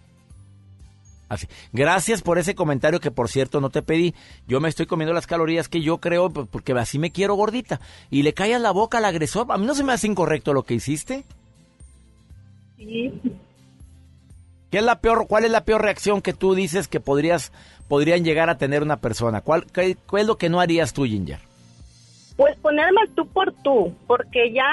[1.27, 1.47] Así.
[1.73, 4.13] Gracias por ese comentario que por cierto no te pedí.
[4.47, 7.79] Yo me estoy comiendo las calorías que yo creo porque así me quiero gordita.
[8.09, 9.47] Y le callas la boca al agresor.
[9.49, 11.23] A mí no se me hace incorrecto lo que hiciste.
[12.77, 13.11] Sí.
[14.75, 17.51] ¿Qué es la peor, ¿Cuál es la peor reacción que tú dices que podrías,
[17.87, 19.41] podrían llegar a tener una persona?
[19.41, 21.39] ¿Cuál, qué, es lo que no harías tú, Ginger?
[22.35, 24.65] Pues ponerme tú por tú, porque ya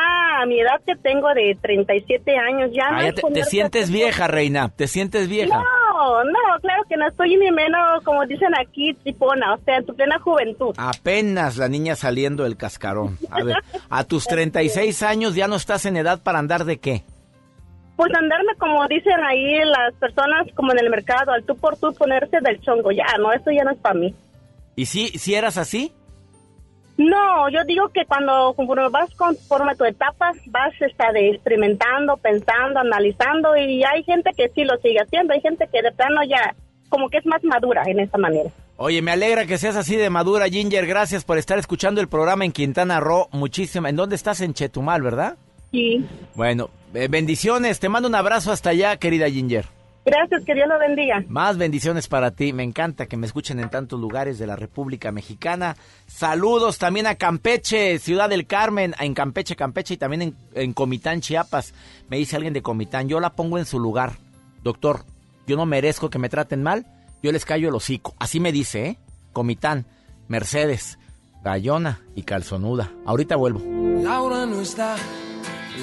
[0.42, 4.26] a mi edad que tengo de 37 años, ya no ah, te, te, sientes vieja,
[4.26, 5.58] reina, te sientes vieja.
[5.58, 5.64] No,
[6.24, 9.94] no, claro que no estoy ni menos, como dicen aquí, tripona, o sea, en tu
[9.94, 10.74] plena juventud.
[10.76, 13.18] Apenas la niña saliendo del cascarón.
[13.30, 13.56] A ver,
[13.88, 17.04] a tus 36 años ya no estás en edad para andar de qué?
[17.96, 21.92] Pues andarme como dicen ahí las personas como en el mercado, al tú por tú
[21.94, 24.14] ponerse del chongo, ya, no, eso ya no es para mí.
[24.74, 25.92] ¿Y si, si eras así?
[26.96, 32.81] No, yo digo que cuando conforme vas conforme tu etapa, vas está, de experimentando, pensando,
[32.81, 36.55] analizando y hay gente que sí lo sigue haciendo, hay gente que de plano ya
[36.88, 38.50] como que es más madura en esa manera.
[38.76, 40.87] Oye, me alegra que seas así de madura, Ginger.
[40.87, 43.28] Gracias por estar escuchando el programa en Quintana Roo.
[43.31, 43.87] Muchísimo.
[43.87, 44.40] ¿En dónde estás?
[44.40, 45.37] En Chetumal, ¿verdad?
[45.70, 46.05] Sí.
[46.35, 47.81] Bueno, eh, bendiciones.
[47.81, 49.66] Te mando un abrazo hasta allá, querida Ginger.
[50.04, 51.22] Gracias, que Dios lo bendiga.
[51.28, 52.52] Más bendiciones para ti.
[52.52, 55.76] Me encanta que me escuchen en tantos lugares de la República Mexicana.
[56.06, 61.20] Saludos también a Campeche, Ciudad del Carmen, en Campeche, Campeche y también en, en Comitán,
[61.20, 61.72] Chiapas.
[62.08, 64.14] Me dice alguien de Comitán, yo la pongo en su lugar.
[64.64, 65.04] Doctor,
[65.46, 66.86] yo no merezco que me traten mal,
[67.22, 68.14] yo les callo el hocico.
[68.18, 68.98] Así me dice, ¿eh?
[69.32, 69.86] Comitán,
[70.28, 70.98] Mercedes,
[71.44, 72.92] Gallona y Calzonuda.
[73.06, 73.60] Ahorita vuelvo.
[74.02, 74.96] Laura no está,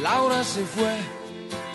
[0.01, 1.18] Laura se fue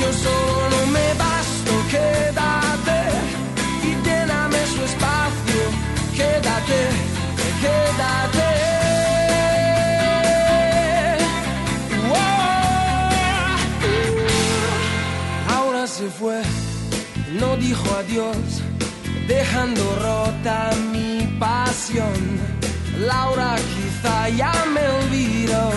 [0.00, 2.50] Yo solo me basto, quédate
[4.74, 5.60] su espacio.
[6.14, 6.80] Quédate,
[7.62, 8.48] quédate.
[15.54, 16.42] Ahora se fue,
[17.40, 18.36] no dijo adiós,
[19.26, 22.20] dejando rota mi pasión.
[22.98, 25.70] Laura quizá ya me olvidó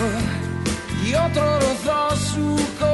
[1.06, 2.93] y otro rozó su corazón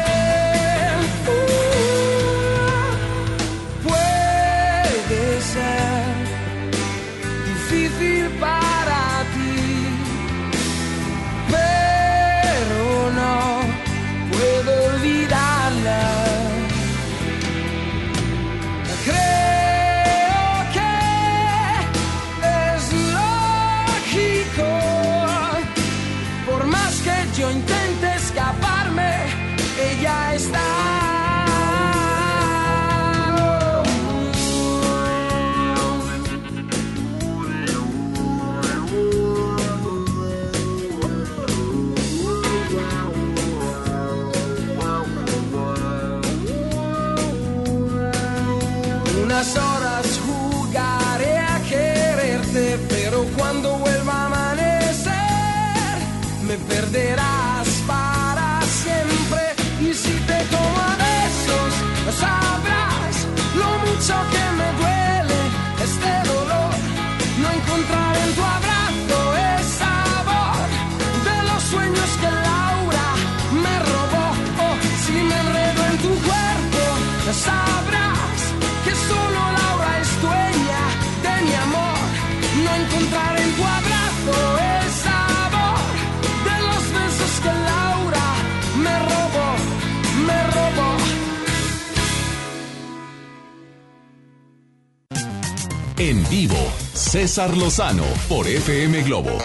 [96.03, 96.57] En vivo,
[96.93, 99.37] César Lozano por FM Globo.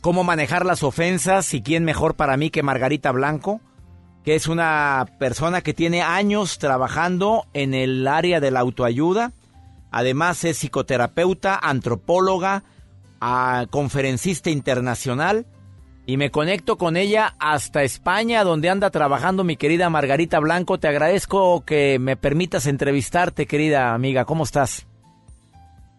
[0.00, 3.60] ¿Cómo manejar las ofensas y quién mejor para mí que Margarita Blanco?
[4.24, 9.34] Que es una persona que tiene años trabajando en el área de la autoayuda.
[9.90, 12.64] Además es psicoterapeuta, antropóloga,
[13.20, 15.44] ah, conferencista internacional.
[16.08, 20.78] Y me conecto con ella hasta España, donde anda trabajando mi querida Margarita Blanco.
[20.78, 24.24] Te agradezco que me permitas entrevistarte, querida amiga.
[24.24, 24.86] ¿Cómo estás?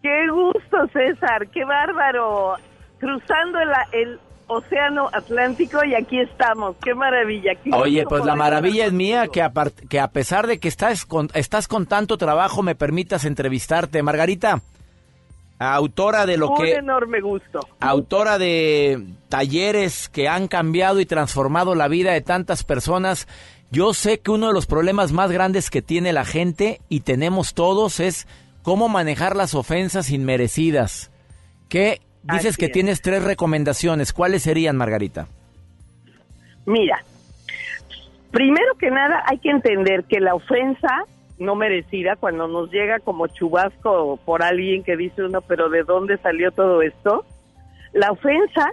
[0.02, 2.54] Qué gusto, César, qué bárbaro.
[2.98, 6.76] Cruzando el, el océano Atlántico y aquí estamos.
[6.82, 7.52] Qué maravilla.
[7.62, 11.04] Qué Oye, pues la maravilla es mía que, apart- que a pesar de que estás
[11.04, 14.02] con, estás con tanto trabajo me permitas entrevistarte.
[14.02, 14.62] Margarita,
[15.58, 16.72] autora de lo Un que...
[16.74, 17.60] enorme gusto.
[17.80, 23.26] Autora de talleres que han cambiado y transformado la vida de tantas personas.
[23.70, 27.54] Yo sé que uno de los problemas más grandes que tiene la gente y tenemos
[27.54, 28.26] todos es
[28.62, 31.10] cómo manejar las ofensas inmerecidas.
[31.68, 32.72] ¿Qué dices Así que es.
[32.72, 34.12] tienes tres recomendaciones?
[34.12, 35.26] ¿Cuáles serían, Margarita?
[36.64, 37.02] Mira,
[38.30, 41.04] primero que nada hay que entender que la ofensa
[41.38, 46.18] no merecida, cuando nos llega como chubasco por alguien que dice uno, pero ¿de dónde
[46.18, 47.24] salió todo esto?
[47.92, 48.72] La ofensa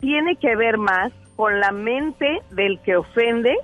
[0.00, 3.56] tiene que ver más con la mente del que ofende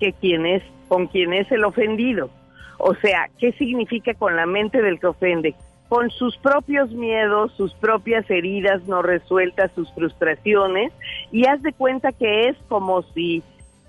[0.00, 2.30] que quien es, con quien es el ofendido.
[2.78, 5.54] O sea, ¿qué significa con la mente del que ofende?
[5.88, 10.92] Con sus propios miedos, sus propias heridas no resueltas, sus frustraciones,
[11.32, 13.42] y haz de cuenta que es como si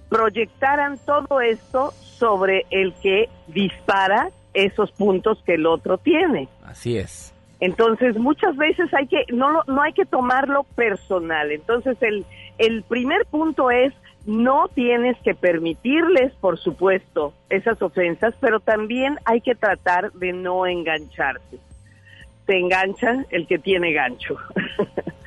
[0.10, 6.49] proyectaran todo esto sobre el que dispara esos puntos que el otro tiene.
[6.66, 7.34] Así es.
[7.60, 11.51] Entonces, muchas veces hay que no no hay que tomarlo personal.
[11.51, 12.26] Entonces, el
[12.57, 13.93] el primer punto es
[14.26, 20.66] no tienes que permitirles, por supuesto, esas ofensas, pero también hay que tratar de no
[20.66, 21.57] engancharse.
[22.45, 24.38] Te engancha el que tiene gancho.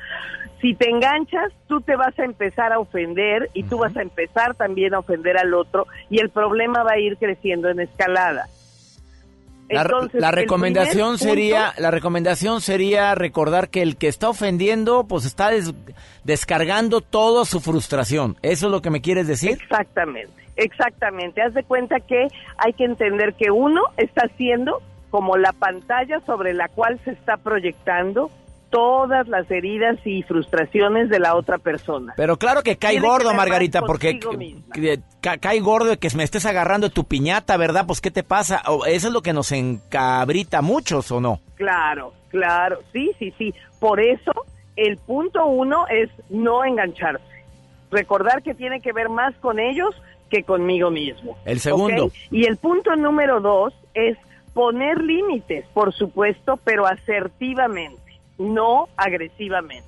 [0.63, 4.55] si te enganchas, tú te vas a empezar a ofender y tú vas a empezar
[4.55, 8.47] también a ofender al otro y el problema va a ir creciendo en escalada.
[9.69, 15.05] La, Entonces, la recomendación punto- sería, la recomendación sería recordar que el que está ofendiendo,
[15.05, 15.73] pues está des-
[16.23, 18.37] descargando toda su frustración.
[18.41, 19.51] ¿Eso es lo que me quieres decir?
[19.61, 21.41] Exactamente, exactamente.
[21.41, 26.53] Haz de cuenta que hay que entender que uno está siendo como la pantalla sobre
[26.53, 28.29] la cual se está proyectando
[28.73, 32.15] todas las heridas y frustraciones de la otra persona.
[32.17, 34.19] Pero claro que cae Tiene gordo, Margarita, porque
[35.21, 37.85] ca- cae gordo de que me estés agarrando tu piñata, ¿verdad?
[37.85, 38.63] Pues ¿qué te pasa?
[38.67, 41.39] O eso es lo que nos encabrita a muchos, ¿o no?
[41.53, 43.53] Claro, claro, sí, sí, sí.
[43.79, 44.31] Por eso
[44.75, 47.23] el punto uno es no engancharse.
[47.91, 49.95] Recordar que tiene que ver más con ellos
[50.31, 51.37] que conmigo mismo.
[51.45, 52.09] El segundo.
[52.31, 54.17] Y el punto número dos es
[54.55, 58.01] poner límites, por supuesto, pero asertivamente,
[58.43, 59.87] no agresivamente.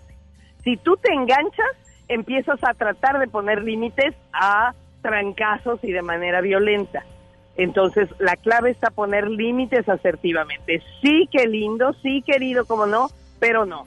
[0.63, 1.71] Si tú te enganchas,
[2.07, 7.03] empiezas a tratar de poner límites a trancazos y de manera violenta.
[7.57, 10.81] Entonces, la clave está poner límites asertivamente.
[11.01, 13.07] Sí, qué lindo, sí, querido, como no,
[13.39, 13.85] pero no.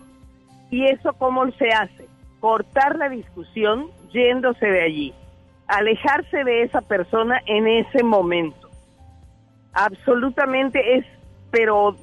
[0.71, 2.07] ¿Y eso cómo se hace?
[2.41, 5.15] Cortar la discusión yéndose de allí,
[5.67, 8.69] alejarse de esa persona en ese momento.
[9.73, 11.05] Absolutamente es,
[11.51, 11.97] pero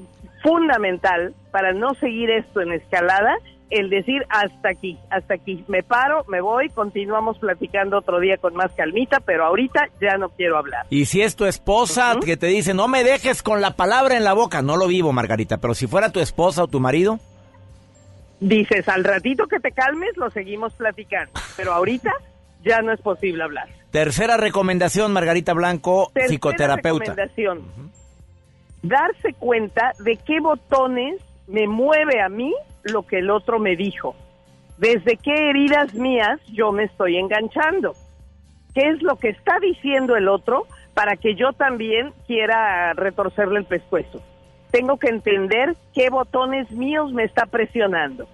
[0.44, 3.34] fundamental para no seguir esto en escalada,
[3.70, 8.54] el decir hasta aquí, hasta aquí, me paro, me voy, continuamos platicando otro día con
[8.56, 10.86] más calmita, pero ahorita ya no quiero hablar.
[10.90, 14.26] Y si es tu esposa que te dice, no me dejes con la palabra en
[14.26, 17.20] la boca, no lo vivo, Margarita, pero si fuera tu esposa o tu marido,
[18.42, 22.12] Dices, al ratito que te calmes, lo seguimos platicando, pero ahorita
[22.66, 23.70] ya no es posible hablar.
[23.92, 27.14] tercera recomendación, Margarita Blanco, Tercera psicoterapeuta.
[27.14, 27.62] recomendación,
[28.82, 34.16] darse cuenta de qué botones me mueve a mí lo que el otro me dijo.
[34.78, 37.94] Desde qué heridas mías yo me estoy enganchando.
[38.74, 43.66] ¿Qué es lo que está diciendo el otro para que yo también quiera retorcerle el
[43.66, 44.24] pescuezo.
[44.72, 48.28] Tengo que entender qué botones míos me está presionando.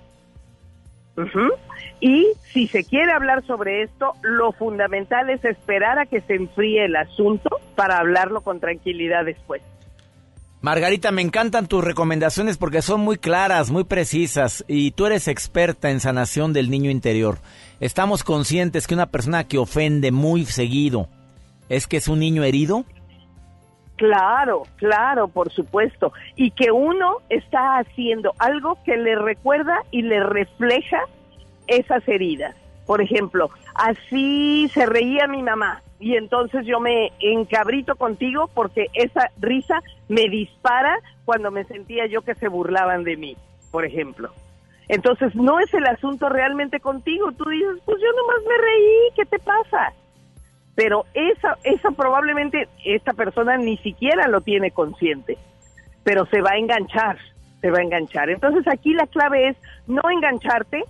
[1.99, 6.85] Y si se quiere hablar sobre esto, lo fundamental es esperar a que se enfríe
[6.85, 9.61] el asunto para hablarlo con tranquilidad después.
[10.61, 15.89] Margarita, me encantan tus recomendaciones porque son muy claras, muy precisas y tú eres experta
[15.89, 17.39] en sanación del niño interior.
[17.79, 21.07] Estamos conscientes que una persona que ofende muy seguido
[21.67, 22.85] es que es un niño herido.
[23.95, 26.13] Claro, claro, por supuesto.
[26.35, 30.99] Y que uno está haciendo algo que le recuerda y le refleja
[31.65, 32.55] esas heridas.
[32.85, 39.29] Por ejemplo, así se reía mi mamá y entonces yo me encabrito contigo porque esa
[39.39, 43.37] risa me dispara cuando me sentía yo que se burlaban de mí,
[43.71, 44.31] por ejemplo.
[44.87, 47.31] Entonces no es el asunto realmente contigo.
[47.33, 49.93] Tú dices, pues yo nomás me reí, ¿qué te pasa?
[50.75, 55.37] Pero esa, esa probablemente esta persona ni siquiera lo tiene consciente,
[56.03, 57.19] pero se va a enganchar,
[57.61, 58.31] se va a enganchar.
[58.31, 60.83] Entonces aquí la clave es no engancharte,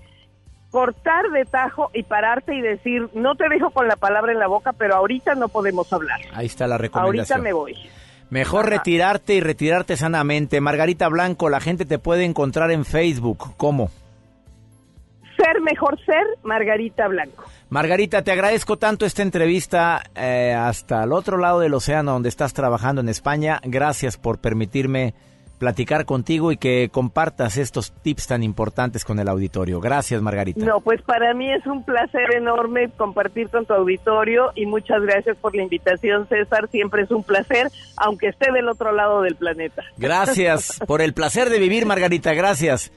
[0.71, 4.47] cortar de tajo y pararte y decir, no te dejo con la palabra en la
[4.47, 6.19] boca, pero ahorita no podemos hablar.
[6.33, 7.41] Ahí está la Ahorita recomendación.
[7.41, 7.75] me voy.
[8.29, 10.61] Mejor retirarte y retirarte sanamente.
[10.61, 13.55] Margarita Blanco, la gente te puede encontrar en Facebook.
[13.57, 13.91] ¿Cómo?
[15.35, 17.43] Ser mejor ser, Margarita Blanco.
[17.69, 22.53] Margarita, te agradezco tanto esta entrevista eh, hasta el otro lado del océano donde estás
[22.53, 23.59] trabajando en España.
[23.63, 25.13] Gracias por permitirme
[25.61, 29.79] platicar contigo y que compartas estos tips tan importantes con el auditorio.
[29.79, 30.65] Gracias, Margarita.
[30.65, 35.37] No, pues para mí es un placer enorme compartir con tu auditorio y muchas gracias
[35.37, 36.67] por la invitación, César.
[36.71, 39.83] Siempre es un placer, aunque esté del otro lado del planeta.
[39.99, 42.33] Gracias por el placer de vivir, Margarita.
[42.33, 42.91] Gracias.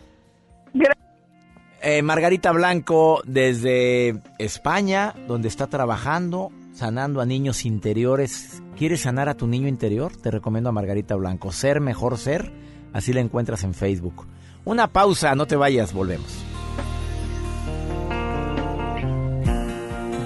[1.82, 8.62] Eh, Margarita Blanco desde España, donde está trabajando, sanando a niños interiores.
[8.76, 10.14] ¿Quieres sanar a tu niño interior?
[10.14, 11.52] Te recomiendo a Margarita Blanco.
[11.52, 12.52] Ser mejor ser.
[12.92, 14.26] Así la encuentras en Facebook.
[14.64, 16.44] Una pausa, no te vayas, volvemos.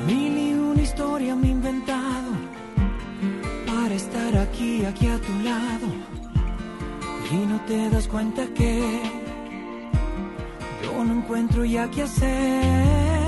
[0.06, 2.32] Mil y una historia me he inventado
[3.66, 5.86] para estar aquí, aquí a tu lado.
[7.30, 9.02] Y no te das cuenta que
[10.82, 13.27] yo no encuentro ya qué hacer.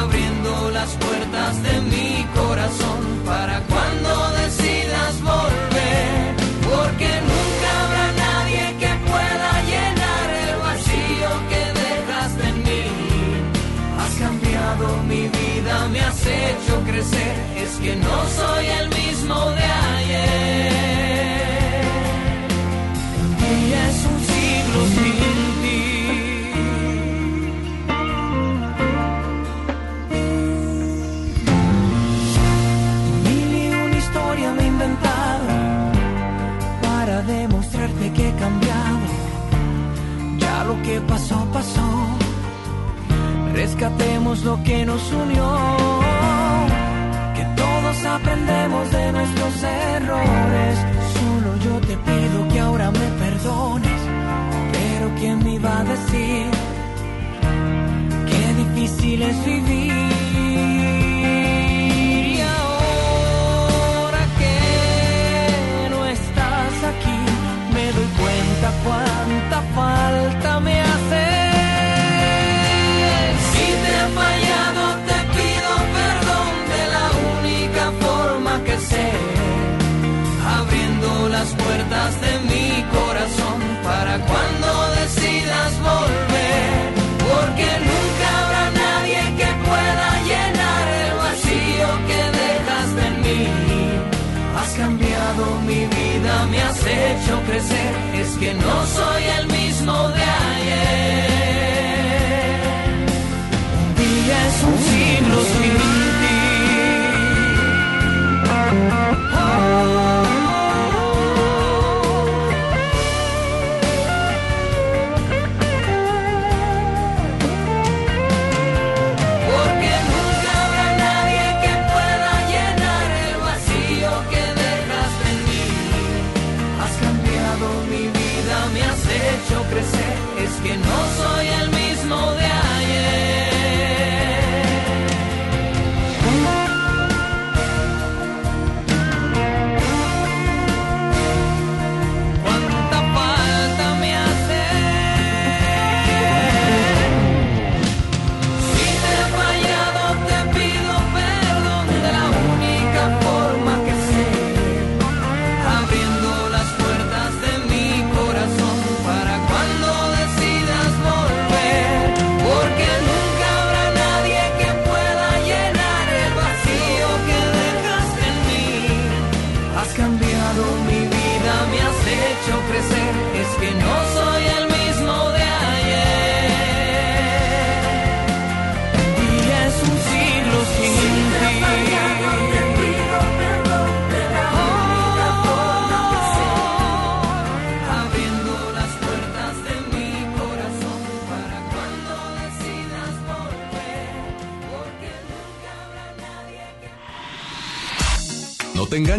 [0.00, 3.05] abriendo las puertas de mi corazón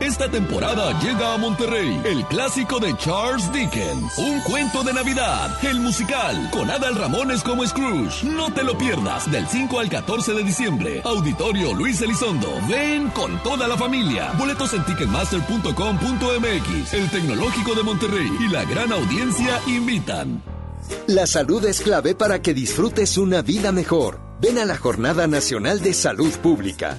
[0.00, 5.80] Esta temporada llega a Monterrey el clásico de Charles Dickens, Un cuento de Navidad, el
[5.80, 8.24] musical, con Adal Ramones como Scrooge.
[8.24, 11.02] No te lo pierdas del 5 al 14 de diciembre.
[11.04, 12.48] Auditorio Luis Elizondo.
[12.68, 14.30] Ven con toda la familia.
[14.38, 16.94] Boletos en ticketmaster.com.mx.
[16.94, 20.40] El Tecnológico de Monterrey y la gran audiencia invitan.
[21.08, 24.20] La salud es clave para que disfrutes una vida mejor.
[24.40, 26.98] Ven a la Jornada Nacional de Salud Pública.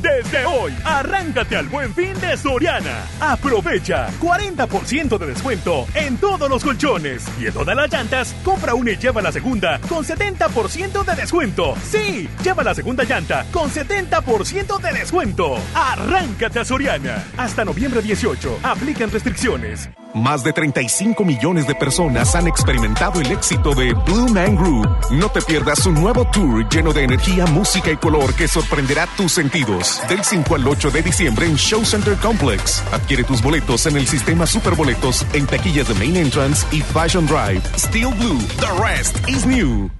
[0.00, 3.04] Desde hoy, arráncate al buen fin de Soriana.
[3.20, 8.34] Aprovecha 40% de descuento en todos los colchones y en todas las llantas.
[8.44, 11.74] Compra una y lleva la segunda con 70% de descuento.
[11.84, 15.56] Sí, lleva la segunda llanta con 70% de descuento.
[15.74, 17.24] Arráncate a Soriana.
[17.36, 18.60] Hasta noviembre 18.
[18.62, 19.90] Aplican restricciones.
[20.14, 24.88] Más de 35 millones de personas han experimentado el éxito de Blue Man Group.
[25.12, 29.32] No te pierdas un nuevo tour lleno de energía, música y color que sorprenderá tus
[29.32, 30.00] sentidos.
[30.08, 32.82] Del 5 al 8 de diciembre en Show Center Complex.
[32.92, 37.62] Adquiere tus boletos en el sistema Superboletos en taquillas de Main Entrance y Fashion Drive.
[37.76, 39.99] Still Blue, the rest is new.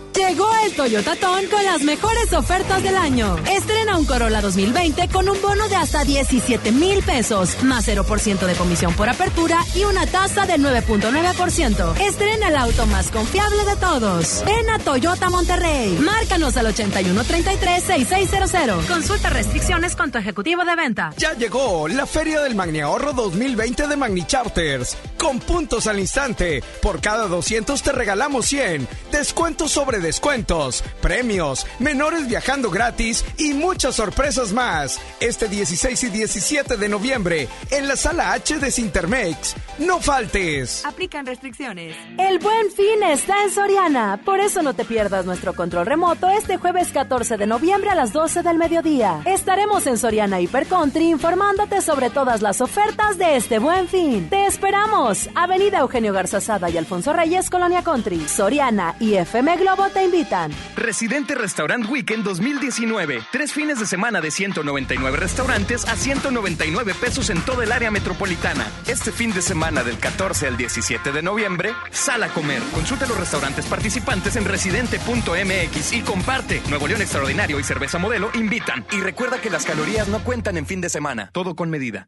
[0.13, 3.37] Llegó el Toyota Ton con las mejores ofertas del año.
[3.49, 8.53] Estrena un Corolla 2020 con un bono de hasta 17 mil pesos, más 0% de
[8.55, 11.97] comisión por apertura y una tasa del 9.9%.
[12.01, 14.43] Estrena el auto más confiable de todos.
[14.45, 15.97] Ven a Toyota Monterrey.
[15.99, 18.85] Márcanos al 8133-6600.
[18.87, 21.13] Consulta restricciones con tu ejecutivo de venta.
[21.17, 24.97] Ya llegó la Feria del Magni Ahorro 2020 de Magni Charters.
[25.17, 26.61] Con puntos al instante.
[26.81, 28.87] Por cada 200 te regalamos 100.
[29.11, 34.99] Descuentos sobre descuentos, premios, menores viajando gratis y muchas sorpresas más.
[35.19, 39.55] Este 16 y 17 de noviembre en la sala H de Sintermex.
[39.79, 40.85] No faltes.
[40.85, 41.95] Aplican restricciones.
[42.17, 44.19] El buen fin está en Soriana.
[44.23, 48.13] Por eso no te pierdas nuestro control remoto este jueves 14 de noviembre a las
[48.13, 49.21] 12 del mediodía.
[49.25, 54.29] Estaremos en Soriana Hiper Country informándote sobre todas las ofertas de este buen fin.
[54.29, 55.29] Te esperamos.
[55.35, 58.27] Avenida Eugenio Garzazada y Alfonso Reyes, Colonia Country.
[58.27, 60.51] Soriana y FM Globo te invitan.
[60.75, 63.21] Residente Restaurant Weekend 2019.
[63.31, 68.67] Tres fines de semana de 199 restaurantes a 199 pesos en toda el área metropolitana.
[68.87, 72.61] Este fin de semana del 14 al 17 de noviembre, sal a comer.
[72.73, 76.61] Consulta los restaurantes participantes en residente.mx y comparte.
[76.69, 78.85] Nuevo León Extraordinario y Cerveza Modelo invitan.
[78.91, 81.29] Y recuerda que las calorías no cuentan en fin de semana.
[81.33, 82.07] Todo con medida.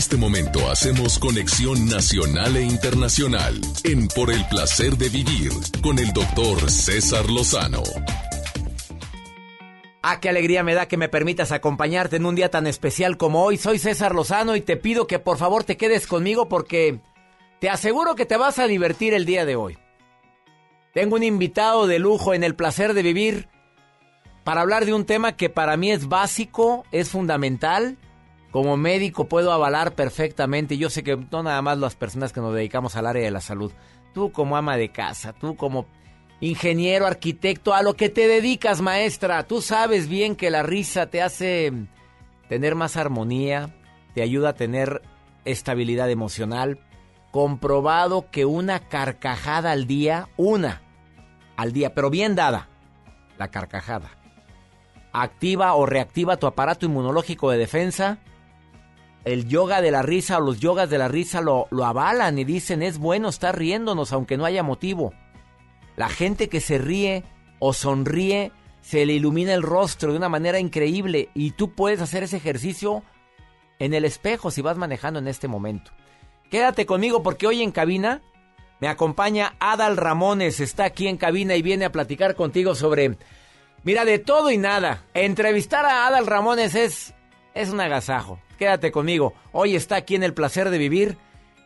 [0.00, 6.10] Este momento hacemos conexión nacional e internacional en Por el placer de vivir con el
[6.14, 7.82] doctor César Lozano.
[10.02, 13.44] Ah, qué alegría me da que me permitas acompañarte en un día tan especial como
[13.44, 13.58] hoy.
[13.58, 17.00] Soy César Lozano y te pido que por favor te quedes conmigo porque
[17.60, 19.76] te aseguro que te vas a divertir el día de hoy.
[20.94, 23.48] Tengo un invitado de lujo en el placer de vivir
[24.44, 27.98] para hablar de un tema que para mí es básico, es fundamental
[28.50, 32.54] como médico puedo avalar perfectamente, yo sé que no nada más las personas que nos
[32.54, 33.72] dedicamos al área de la salud,
[34.12, 35.86] tú como ama de casa, tú como
[36.40, 41.22] ingeniero, arquitecto, a lo que te dedicas, maestra, tú sabes bien que la risa te
[41.22, 41.72] hace
[42.48, 43.76] tener más armonía,
[44.14, 45.02] te ayuda a tener
[45.44, 46.80] estabilidad emocional,
[47.30, 50.82] comprobado que una carcajada al día, una
[51.56, 52.68] al día, pero bien dada,
[53.38, 54.10] la carcajada,
[55.12, 58.18] activa o reactiva tu aparato inmunológico de defensa,
[59.24, 62.44] el yoga de la risa o los yogas de la risa lo, lo avalan y
[62.44, 65.12] dicen es bueno estar riéndonos aunque no haya motivo.
[65.96, 67.24] La gente que se ríe
[67.58, 72.22] o sonríe se le ilumina el rostro de una manera increíble y tú puedes hacer
[72.22, 73.02] ese ejercicio
[73.78, 75.92] en el espejo si vas manejando en este momento.
[76.50, 78.22] Quédate conmigo porque hoy en cabina
[78.80, 83.18] me acompaña Adal Ramones, está aquí en cabina y viene a platicar contigo sobre,
[83.84, 85.04] mira, de todo y nada.
[85.12, 87.14] Entrevistar a Adal Ramones es,
[87.54, 88.40] es un agasajo.
[88.60, 89.32] Quédate conmigo.
[89.52, 91.16] Hoy está aquí en el placer de vivir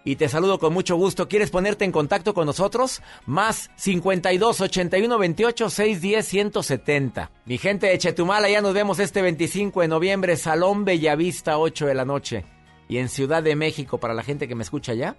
[0.05, 1.27] y te saludo con mucho gusto.
[1.27, 3.03] ¿Quieres ponerte en contacto con nosotros?
[3.27, 7.33] Más 52 81 28 610 170.
[7.47, 11.95] Mi gente de Chetumal, ya nos vemos este 25 de noviembre, Salón Bellavista, 8 de
[11.95, 12.45] la noche.
[12.89, 15.17] Y en Ciudad de México, para la gente que me escucha allá,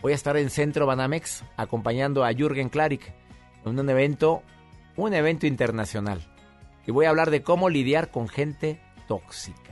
[0.00, 3.12] voy a estar en Centro Banamex acompañando a Jürgen Klarik
[3.66, 4.42] en un evento,
[4.96, 6.26] un evento internacional.
[6.86, 9.69] Y voy a hablar de cómo lidiar con gente tóxica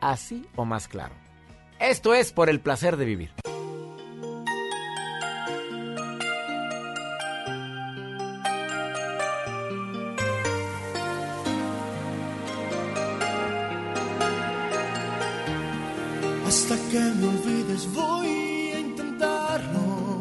[0.00, 1.14] así o más claro.
[1.80, 3.30] Esto es por el placer de vivir.
[16.48, 18.26] Hasta que me olvides voy
[18.74, 20.20] a intentarlo.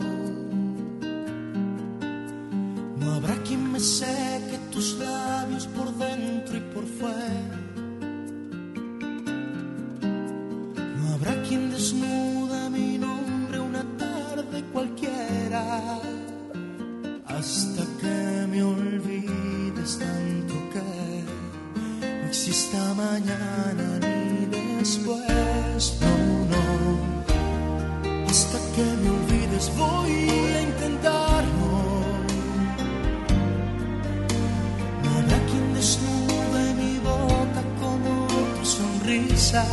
[3.00, 6.62] No habrá quien me seque tus labios por dentro y
[11.36, 16.00] quien desnuda mi nombre una tarde cualquiera,
[17.26, 20.86] hasta que me olvides tanto que
[22.22, 24.46] no exista mañana ni
[24.80, 26.16] después, no,
[26.54, 26.66] no,
[28.30, 31.72] hasta que me olvides voy a intentarlo.
[35.04, 39.66] No habrá quien desnude mi boca como tu sonrisa.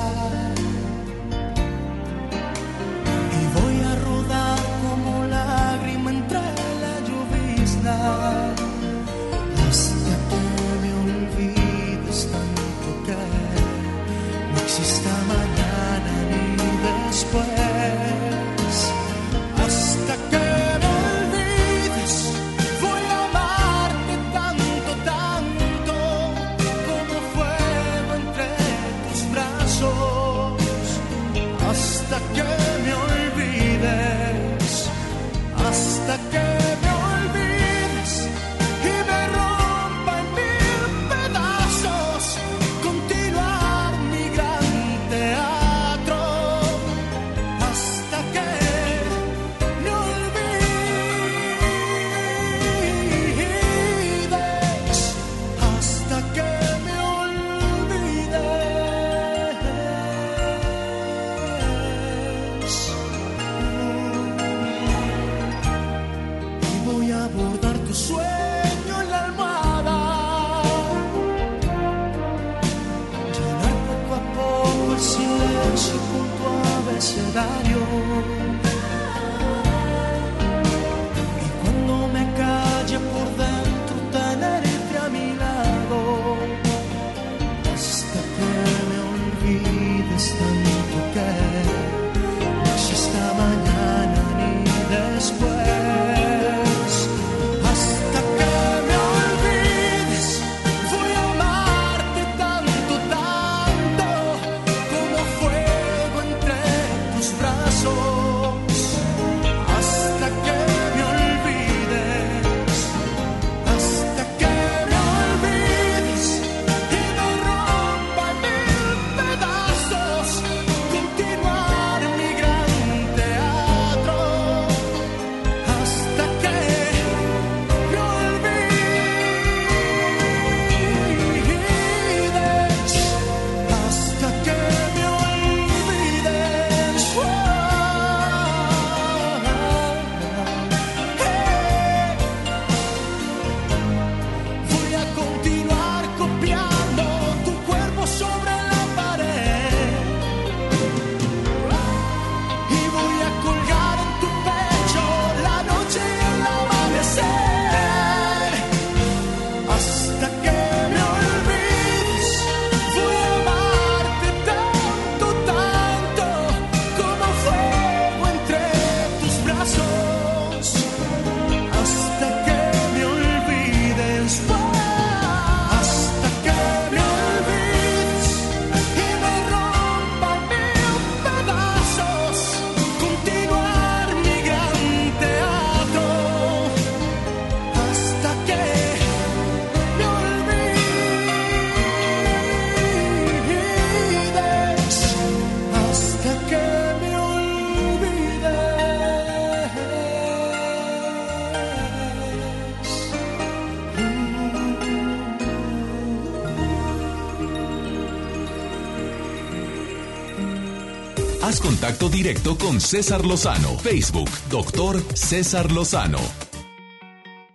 [212.03, 213.79] Directo con César Lozano.
[213.79, 216.19] Facebook, doctor César Lozano.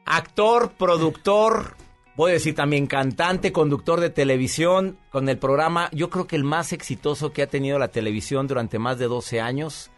[0.06, 1.76] Actor, productor,
[2.16, 6.44] voy a decir también cantante, conductor de televisión, con el programa, yo creo que el
[6.44, 9.92] más exitoso que ha tenido la televisión durante más de 12 años.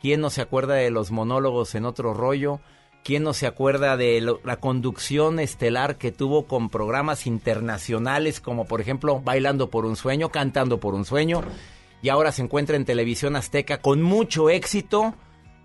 [0.00, 2.60] ¿Quién no se acuerda de los monólogos en otro rollo?
[3.04, 8.80] ¿Quién no se acuerda de la conducción estelar que tuvo con programas internacionales como por
[8.80, 11.42] ejemplo Bailando por un sueño, Cantando por un sueño?
[12.02, 15.14] Y ahora se encuentra en televisión azteca con mucho éxito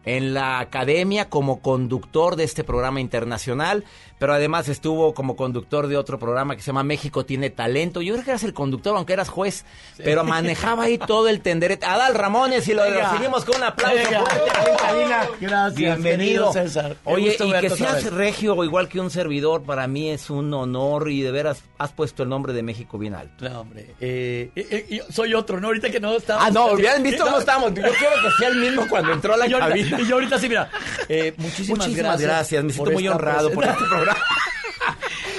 [0.08, 3.84] en la academia como conductor de este programa internacional,
[4.20, 8.02] pero además estuvo como conductor de otro programa que se llama México tiene talento.
[8.02, 9.66] Yo creo que eras el conductor, aunque eras juez,
[9.98, 11.86] pero manejaba ahí todo el tenderete.
[11.86, 13.12] Adal Ramones, y lo Venga.
[13.12, 14.26] recibimos con un aplauso Venga.
[14.26, 15.28] fuerte aquí en cabina.
[15.42, 16.54] Gracias, Bienvenido.
[16.54, 16.94] César.
[16.94, 18.14] Qué Oye, y que seas vez.
[18.14, 22.24] regio igual que un servidor, para mí es un honor y de veras has puesto
[22.24, 23.48] el nombre de México bien alto.
[23.48, 23.94] No, hombre.
[24.00, 25.68] Eh, eh, eh, soy otro, ¿no?
[25.68, 26.46] Ahorita que no estaba.
[26.46, 27.74] Ah, no, hubieran visto cómo estamos.
[27.74, 29.97] Yo quiero que sea el mismo cuando entró a la cabina.
[30.00, 30.70] Y yo ahorita sí, mira.
[31.10, 34.20] eh, muchísimas, Muchísimas gracias, me siento muy honrado por este programa.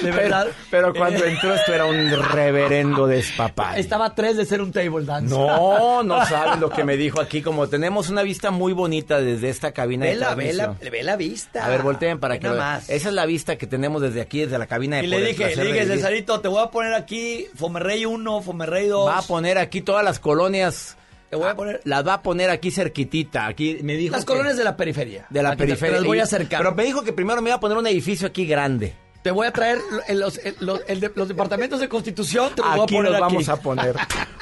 [0.01, 0.47] De verdad.
[0.71, 3.81] Pero cuando Eh, entró esto era un reverendo despapay.
[3.81, 5.33] Estaba tres de ser un table dance.
[5.35, 7.41] No, no sabes lo que me dijo aquí.
[7.41, 11.03] Como tenemos una vista muy bonita desde esta cabina de Ve la, ve, la, ve
[11.03, 11.65] la vista.
[11.65, 12.89] A ver, volteen para que más.
[12.89, 15.53] Esa es la vista que tenemos desde aquí, desde la cabina de Y le dije,
[15.57, 15.85] le de dije.
[15.85, 19.05] Cesarito, te voy a poner aquí Fomerrey 1, Fomerrey 2.
[19.05, 20.95] Va a poner aquí todas las colonias.
[21.29, 21.81] Te voy a poner.
[21.83, 23.45] Las va a poner aquí cerquitita.
[23.47, 24.13] Aquí me dijo.
[24.15, 25.27] Las que- colonias de la periferia.
[25.29, 25.95] de la Aquí te- te periferia.
[25.97, 26.59] las voy a acercar.
[26.61, 28.93] Pero me dijo que primero me iba a poner un edificio aquí grande.
[29.21, 29.79] Te voy a traer
[30.13, 32.51] los, los- departamentos de Constitución.
[32.55, 33.33] Te los voy a Aquí poner los aquí.
[33.35, 33.95] vamos a poner.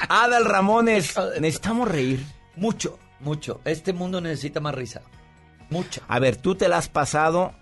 [0.08, 2.24] Adal Ramones, necesitamos reír.
[2.56, 3.60] Mucho, mucho.
[3.64, 5.02] Este mundo necesita más risa.
[5.70, 6.00] Mucha.
[6.08, 7.52] A ver, tú te la has pasado.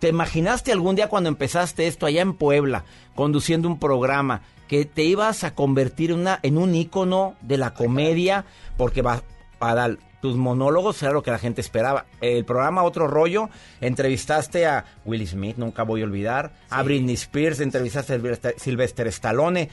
[0.00, 5.04] ¿Te imaginaste algún día cuando empezaste esto allá en Puebla, conduciendo un programa, que te
[5.04, 8.44] ibas a convertir en, una, en un ícono de la comedia?
[8.76, 9.22] Porque va,
[9.60, 12.06] Adal, tus monólogos era lo que la gente esperaba.
[12.20, 13.48] El programa Otro Rollo,
[13.80, 16.52] entrevistaste a Will Smith, nunca voy a olvidar.
[16.70, 19.70] A Britney Spears, entrevistaste a Sylvester- Sylvester Stallone.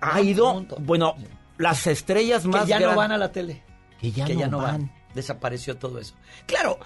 [0.00, 1.14] Ha ido, bueno,
[1.58, 3.62] las estrellas más que ya no van a la tele.
[4.00, 4.90] Que ya no van.
[5.14, 6.14] Desapareció todo eso.
[6.46, 6.78] Claro,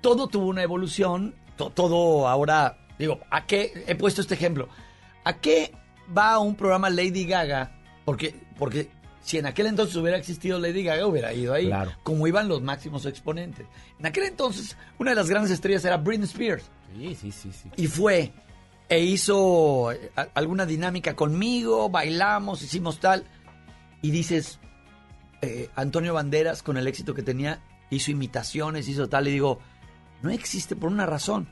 [0.00, 1.34] todo tuvo una evolución.
[1.56, 3.84] to- todo ahora, digo, ¿a qué?
[3.86, 4.68] He puesto este ejemplo.
[5.24, 5.72] ¿A qué
[6.16, 7.72] va un programa Lady Gaga?
[8.04, 8.90] Porque, porque
[9.22, 11.66] si en aquel entonces hubiera existido Lady Gaga, hubiera ido ahí.
[11.66, 11.92] Claro.
[12.02, 13.66] Como iban los máximos exponentes.
[13.98, 16.64] En aquel entonces, una de las grandes estrellas era Britney Spears.
[16.96, 17.70] Sí, sí, sí, sí.
[17.76, 18.32] Y fue
[18.88, 23.24] e hizo eh, a- alguna dinámica conmigo, bailamos, hicimos tal.
[24.02, 24.58] Y dices,
[25.42, 27.60] eh, Antonio Banderas, con el éxito que tenía,
[27.90, 29.28] hizo imitaciones, hizo tal.
[29.28, 29.60] Y digo,
[30.22, 31.48] no existe por una razón.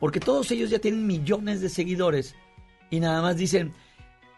[0.00, 2.34] Porque todos ellos ya tienen millones de seguidores.
[2.90, 3.72] Y nada más dicen,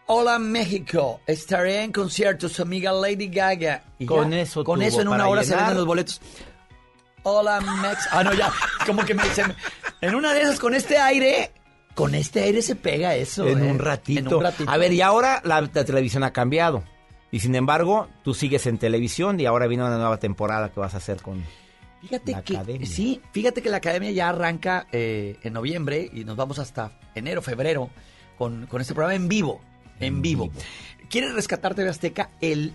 [0.07, 3.83] hola México, estaré en concierto su amiga Lady Gaga.
[3.99, 6.21] Y Con ya, eso Con tuvo eso en una hora se venden los boletos.
[7.23, 8.07] Hola Mex.
[8.11, 8.51] Ah, no, ya.
[8.85, 9.55] Como que me, se me-
[10.01, 11.51] En una de esas, con este aire,
[11.95, 13.47] con este aire se pega eso.
[13.47, 13.71] en eh.
[13.71, 14.19] un ratito.
[14.29, 14.69] En un ratito.
[14.69, 16.83] A ver, y ahora la, la televisión ha cambiado.
[17.31, 20.93] Y sin embargo, tú sigues en televisión y ahora viene una nueva temporada que vas
[20.93, 21.43] a hacer con
[22.01, 22.85] Fíjate la que academia.
[22.87, 27.41] sí, fíjate que la academia ya arranca eh, en noviembre y nos vamos hasta enero,
[27.41, 27.89] febrero
[28.37, 29.59] con, con este programa en vivo,
[29.99, 30.49] en, vivo.
[31.09, 32.73] Quiere rescatar TV Azteca el,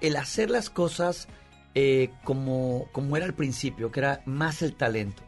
[0.00, 1.28] el hacer las cosas
[1.74, 5.22] eh, como, como era al principio, que era más el talento.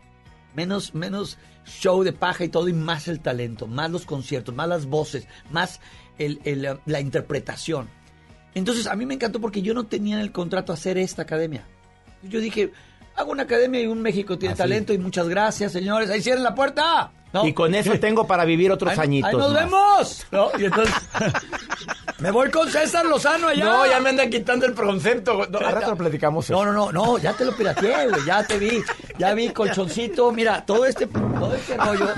[0.55, 4.67] Menos, menos show de paja y todo y más el talento, más los conciertos, más
[4.69, 5.81] las voces, más
[6.19, 7.89] el- el, la interpretación.
[8.55, 11.65] Entonces a mí me encantó porque yo no tenía en el contrato hacer esta academia.
[12.23, 12.73] Yo dije,
[13.15, 14.63] hago una academia y un México tiene Así.
[14.63, 16.09] talento y muchas gracias, señores.
[16.11, 17.13] Ahí cierren la puerta.
[17.33, 17.47] ¿No?
[17.47, 19.31] Y con eso tengo para vivir otros Ahí- añitos.
[19.31, 19.65] Ahí nos más.
[19.65, 20.27] vemos.
[20.33, 20.51] ¿no?
[20.59, 20.95] Y entonces
[22.21, 23.65] me voy con César Lozano allá.
[23.65, 25.47] No, ya me andan quitando el concepto.
[25.51, 26.49] No, al rato lo platicamos.
[26.51, 28.83] No, no, no, no, ya te lo pirateé, güey, ya te vi,
[29.19, 32.09] ya vi colchoncito, mira, todo este, todo este rollo,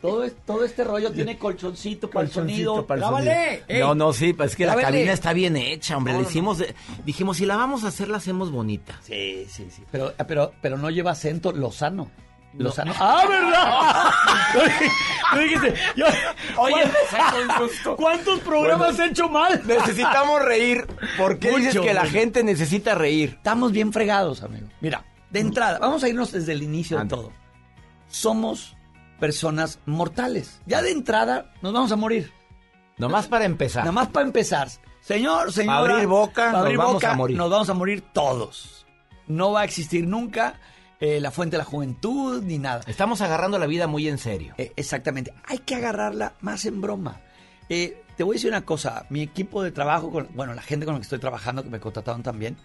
[0.00, 2.86] todo, todo este rollo tiene colchoncito para el sonido.
[2.86, 3.34] para el ¡Grábale!
[3.34, 3.64] sonido.
[3.68, 3.80] ¡Ey!
[3.80, 6.12] No, no, sí, pues es que la cabina está bien hecha, hombre.
[6.14, 6.62] No, Le hicimos,
[7.04, 8.98] dijimos, si la vamos a hacer, la hacemos bonita.
[9.02, 9.84] Sí, sí, sí.
[9.92, 12.10] Pero, pero, pero no lleva acento Lozano.
[12.58, 12.92] Lozano.
[12.98, 14.10] ¡Ah, verdad!
[15.32, 16.06] Tú dijiste, yo-
[16.58, 16.82] Oye,
[17.96, 19.62] ¿cuántos, programas he hecho mal?
[19.64, 20.86] Necesitamos reír.
[21.16, 23.34] ¿Por qué dices que la gente necesita reír?
[23.36, 24.68] Estamos bien fregados, amigo.
[24.80, 27.32] Mira, de entrada, vamos a irnos desde el inicio de todo.
[28.08, 28.76] Somos
[29.18, 30.60] personas mortales.
[30.66, 32.32] Ya de entrada nos vamos a morir.
[32.98, 33.82] Nomás para empezar.
[33.84, 34.68] Nada más para empezar.
[35.00, 35.78] Señor, señora.
[35.78, 37.36] Pa' abrir boca, pa' abrir nos vamos boca, a morir.
[37.36, 38.86] Nos vamos a morir todos.
[39.26, 40.60] No va a existir nunca
[41.02, 42.82] eh, la fuente de la juventud ni nada.
[42.86, 44.54] Estamos agarrando la vida muy en serio.
[44.56, 45.34] Eh, exactamente.
[45.44, 47.20] Hay que agarrarla más en broma.
[47.68, 49.04] Eh, te voy a decir una cosa.
[49.10, 51.80] Mi equipo de trabajo, con, bueno, la gente con la que estoy trabajando, que me
[51.80, 52.56] contrataron también,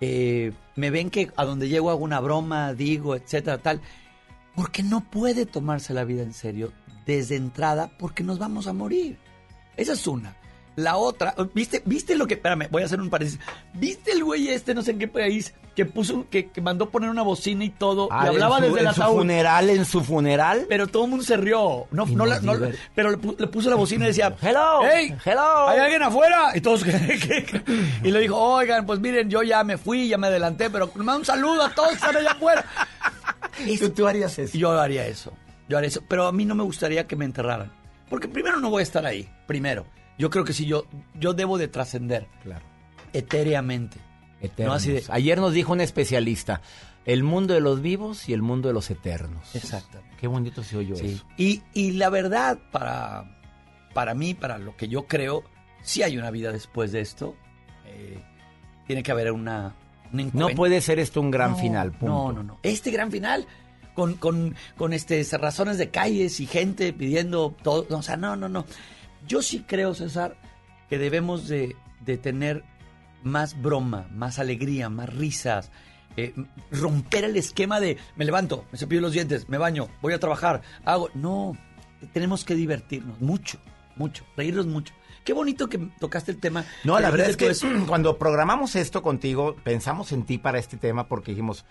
[0.00, 3.80] me ven que a donde llego hago una broma, digo, etcétera, tal,
[4.56, 6.72] porque no puede tomarse la vida en serio
[7.06, 9.18] desde entrada porque nos vamos a morir.
[9.76, 10.34] Esa es una.
[10.78, 13.40] La otra, ¿viste, viste lo que, espérame, voy a hacer un paréntesis.
[13.74, 17.10] ¿Viste el güey este, no sé en qué país, que puso, que, que mandó poner
[17.10, 19.16] una bocina y todo, Ah, y hablaba en su, desde ataúd?
[19.18, 20.66] funeral, en su funeral.
[20.68, 21.86] Pero todo el mundo se rió.
[21.90, 22.40] No, no, la-
[22.94, 25.68] pero le, pu- le puso la bocina y decía, Hello, hey, hello.
[25.68, 26.52] ¿hay alguien afuera?
[26.54, 26.84] Y todos.
[28.04, 31.14] Y le dijo, oigan, pues miren, yo ya me fui, ya me adelanté, pero me
[31.16, 32.64] un saludo a todos que están allá afuera.
[33.80, 34.56] ¿Tú, tú harías eso?
[34.56, 35.32] Yo haría eso.
[35.68, 36.02] Yo haría eso.
[36.08, 37.72] Pero a mí no me gustaría que me enterraran.
[38.08, 39.28] Porque primero no voy a estar ahí.
[39.46, 39.84] Primero.
[40.18, 40.84] Yo creo que sí, yo,
[41.14, 42.26] yo debo de trascender.
[42.42, 42.64] Claro.
[43.12, 43.98] Etéreamente.
[44.58, 46.60] No así de- Ayer nos dijo un especialista,
[47.04, 49.54] el mundo de los vivos y el mundo de los eternos.
[49.54, 50.16] Exactamente.
[50.18, 51.06] Qué bonito se oyó Sí.
[51.06, 51.24] eso.
[51.36, 53.40] Y, y la verdad, para,
[53.94, 55.42] para mí, para lo que yo creo,
[55.82, 57.34] sí hay una vida después de esto.
[57.86, 58.22] Eh,
[58.86, 59.74] tiene que haber una,
[60.12, 62.06] un No puede ser esto un gran No, final, punto.
[62.06, 62.58] No, no, no.
[62.62, 63.46] Este gran final,
[63.94, 67.86] con, con, con este, razones de calles y gente pidiendo todo.
[67.90, 68.64] no, o sea, no, no, no.
[69.28, 70.36] Yo sí creo, César,
[70.88, 72.64] que debemos de, de tener
[73.22, 75.70] más broma, más alegría, más risas.
[76.16, 76.34] eh,
[76.72, 80.62] romper el esquema de me levanto, me cepillo los dientes, me baño, voy a trabajar,
[80.84, 81.10] hago.
[81.14, 81.56] No,
[82.12, 83.58] tenemos que divertirnos mucho,
[83.96, 84.94] mucho, reírnos mucho.
[85.24, 86.64] Qué bonito que tocaste el tema.
[86.84, 87.68] No, la de verdad es que eso.
[87.86, 91.64] cuando programamos esto contigo, pensamos en ti para este tema porque dijimos,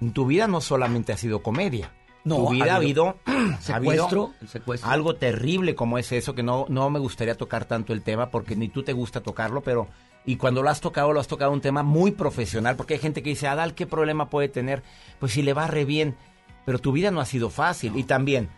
[0.00, 1.92] en tu vida no solamente ha sido comedia.
[2.26, 4.90] No, tu vida ha ha habido, habido ha secuestro, habido el secuestro.
[4.90, 8.56] algo terrible como es eso, que no, no me gustaría tocar tanto el tema porque
[8.56, 9.88] ni tú te gusta tocarlo, pero
[10.26, 13.22] y cuando lo has tocado, lo has tocado un tema muy profesional, porque hay gente
[13.22, 14.82] que dice, Adal, ¿qué problema puede tener?
[15.20, 16.16] Pues si le va re bien,
[16.64, 17.96] pero tu vida no ha sido fácil.
[17.96, 18.50] Y también,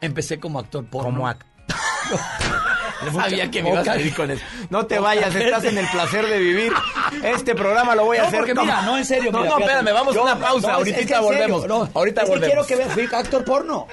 [0.00, 1.10] Empecé como actor porno.
[1.10, 1.28] como
[2.16, 3.12] actor.
[3.14, 4.42] Sabía que me ibas a ir con eso.
[4.68, 6.70] No te vayas, estás en el placer de vivir.
[7.22, 8.40] Este programa lo voy a No, hacer.
[8.40, 9.32] porque mira, no, en serio.
[9.32, 10.68] No, mira, no, espérame, vamos a una pausa.
[10.68, 11.66] no, Ahorita volvemos.
[11.66, 12.66] no, Ahorita es volvemos.
[12.66, 13.86] que quiero que veas, actor porno.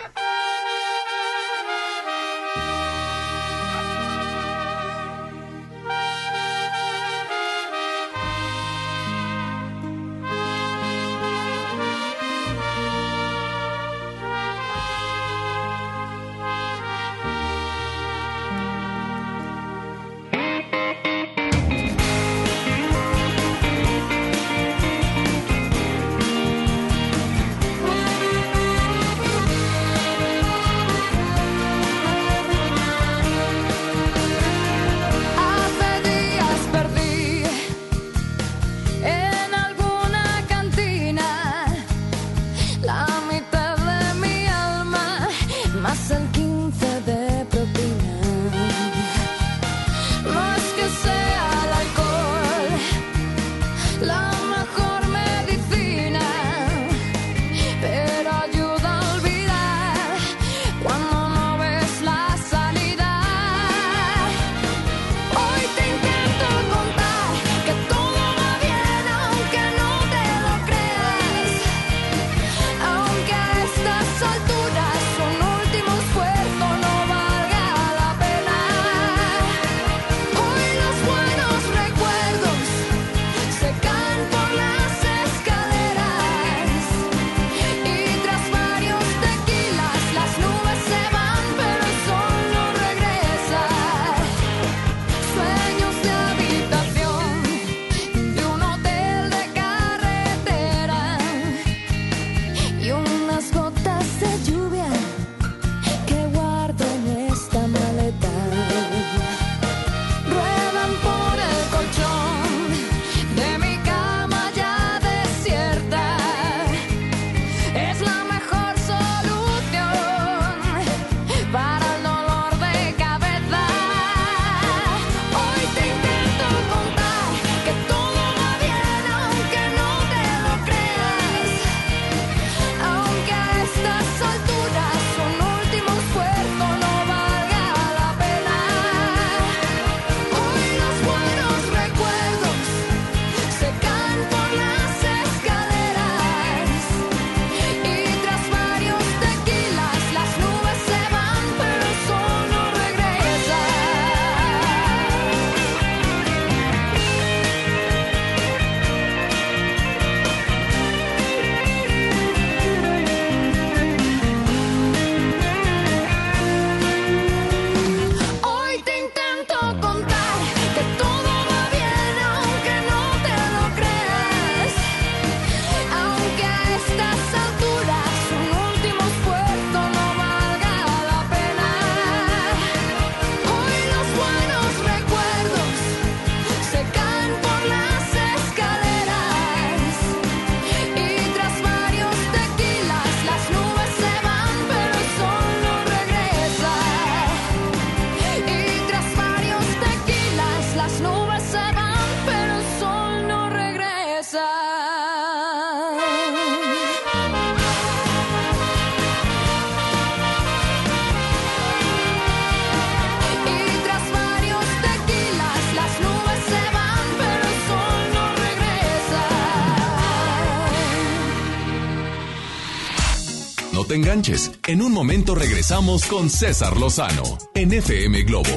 [224.66, 228.50] En un momento regresamos con César Lozano en FM Globo.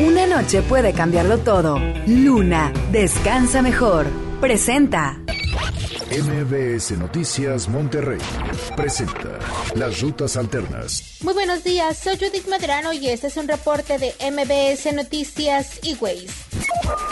[0.00, 1.78] Una noche puede cambiarlo todo.
[2.08, 4.06] Luna, descansa mejor.
[4.40, 5.20] Presenta.
[6.10, 8.18] MBS Noticias Monterrey
[8.76, 9.38] presenta
[9.76, 11.18] Las Rutas Alternas.
[11.20, 15.94] Muy buenos días, soy Judith Medrano y este es un reporte de MBS Noticias y
[16.00, 16.43] Ways.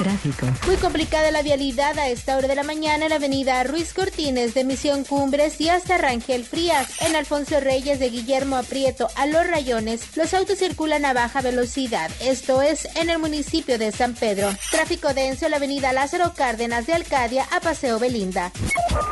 [0.02, 0.46] Tráfico.
[0.66, 4.52] Muy complicada la vialidad a esta hora de la mañana en la avenida Ruiz Cortines
[4.52, 6.88] de Misión Cumbres y hasta Rangel Frías.
[7.02, 12.10] En Alfonso Reyes de Guillermo Aprieto a Los Rayones, los autos circulan a baja velocidad.
[12.20, 14.52] Esto es en el municipio de San Pedro.
[14.72, 18.50] Tráfico denso en la avenida Lázaro Cárdenas de Alcadia a Paseo Belinda.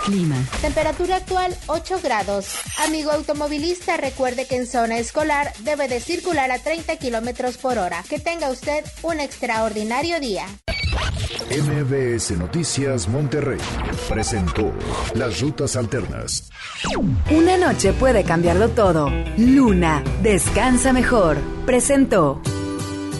[0.04, 0.36] Clima.
[0.60, 2.48] Temperatura actual 8 grados.
[2.78, 8.02] Amigo automovilista, recuerde que en zona escolar debe de circular a 30 kilómetros por hora.
[8.08, 10.46] Que tenga usted un extraordinario día.
[11.50, 13.58] MBS Noticias Monterrey
[14.08, 14.72] presentó
[15.14, 16.50] Las Rutas Alternas.
[17.30, 19.10] Una noche puede cambiarlo todo.
[19.36, 21.38] Luna, descansa mejor.
[21.66, 22.40] Presentó.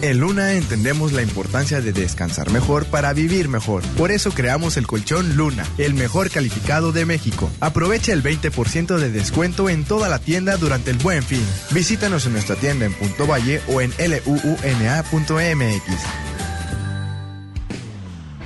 [0.01, 3.83] En Luna entendemos la importancia de descansar mejor para vivir mejor.
[3.97, 7.51] Por eso creamos el colchón Luna, el mejor calificado de México.
[7.59, 11.45] Aprovecha el 20% de descuento en toda la tienda durante el buen fin.
[11.69, 14.81] Visítanos en nuestra tienda en Punto Valle o en luuna.mx.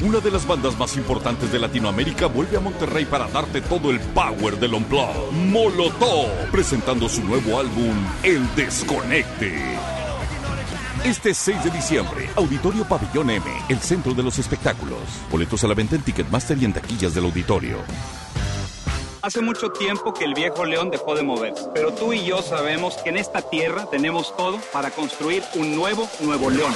[0.05, 3.99] Una de las bandas más importantes de Latinoamérica vuelve a Monterrey para darte todo el
[3.99, 5.31] power del Unplugged.
[5.31, 9.55] Molotov, presentando su nuevo álbum, El Desconecte.
[11.03, 14.99] Este 6 de diciembre, Auditorio Pabellón M, el centro de los espectáculos.
[15.31, 17.79] Boletos a la venta en Ticketmaster y en taquillas del auditorio.
[19.23, 22.97] Hace mucho tiempo que el viejo león dejó de moverse, pero tú y yo sabemos
[22.97, 26.75] que en esta tierra tenemos todo para construir un nuevo Nuevo León.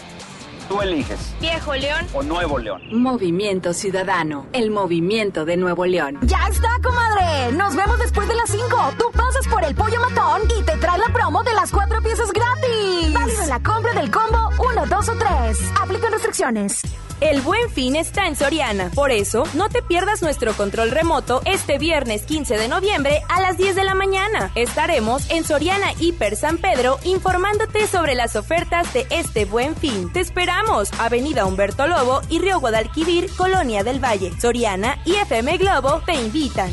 [0.71, 1.33] Tú eliges.
[1.41, 2.81] Viejo León o Nuevo León.
[2.93, 6.17] Movimiento Ciudadano, el movimiento de Nuevo León.
[6.21, 7.51] ¡Ya está, comadre!
[7.57, 8.93] Nos vemos después de las 5.
[8.97, 12.31] Tú pasas por el pollo matón y te trae la promo de las cuatro piezas
[12.31, 13.13] gratis.
[13.13, 15.71] Válido en la compra del combo 1, 2 o 3.
[15.81, 16.81] Aplican restricciones.
[17.21, 18.89] El buen fin está en Soriana.
[18.95, 23.57] Por eso, no te pierdas nuestro control remoto este viernes 15 de noviembre a las
[23.57, 24.51] 10 de la mañana.
[24.55, 30.11] Estaremos en Soriana Hiper San Pedro informándote sobre las ofertas de este buen fin.
[30.11, 30.89] Te esperamos.
[30.99, 34.33] Avenida Humberto Lobo y Río Guadalquivir, Colonia del Valle.
[34.41, 36.71] Soriana y FM Globo te invitan.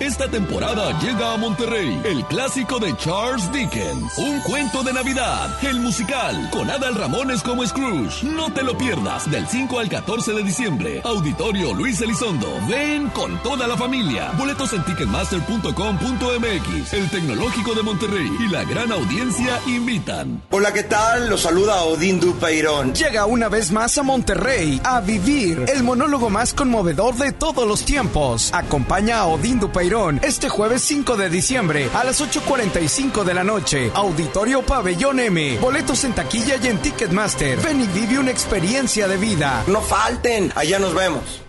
[0.00, 5.78] Esta temporada llega a Monterrey el clásico de Charles Dickens, un cuento de Navidad, el
[5.78, 8.24] musical, con Adal Ramones como Scrooge.
[8.24, 11.00] No te lo pierdas del 5 al 14 de diciembre.
[11.04, 12.48] Auditorio Luis Elizondo.
[12.68, 14.32] Ven con toda la familia.
[14.36, 16.92] Boletos en ticketmaster.com.mx.
[16.92, 20.42] El Tecnológico de Monterrey y la gran audiencia invitan.
[20.50, 21.30] Hola, ¿qué tal?
[21.30, 22.94] Los saluda Odín Dupeirón.
[22.94, 27.84] Llega una vez más a Monterrey a vivir el monólogo más conmovedor de todos los
[27.84, 28.50] tiempos.
[28.52, 29.83] Acompaña a Odín Dupeirón
[30.22, 33.90] este jueves 5 de diciembre a las 8.45 de la noche.
[33.92, 35.58] Auditorio Pabellón M.
[35.58, 37.60] Boletos en taquilla y en Ticketmaster.
[37.60, 39.62] Ven y vive una experiencia de vida.
[39.66, 41.42] No falten, allá nos vemos.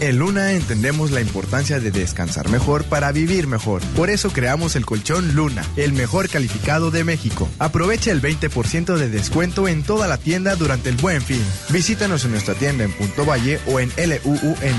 [0.00, 3.82] En Luna entendemos la importancia de descansar mejor para vivir mejor.
[3.96, 7.48] Por eso creamos el colchón Luna, el mejor calificado de México.
[7.58, 11.44] Aprovecha el 20% de descuento en toda la tienda durante el buen fin.
[11.70, 14.78] Visítanos en nuestra tienda en Punto Valle o en luuna.mx.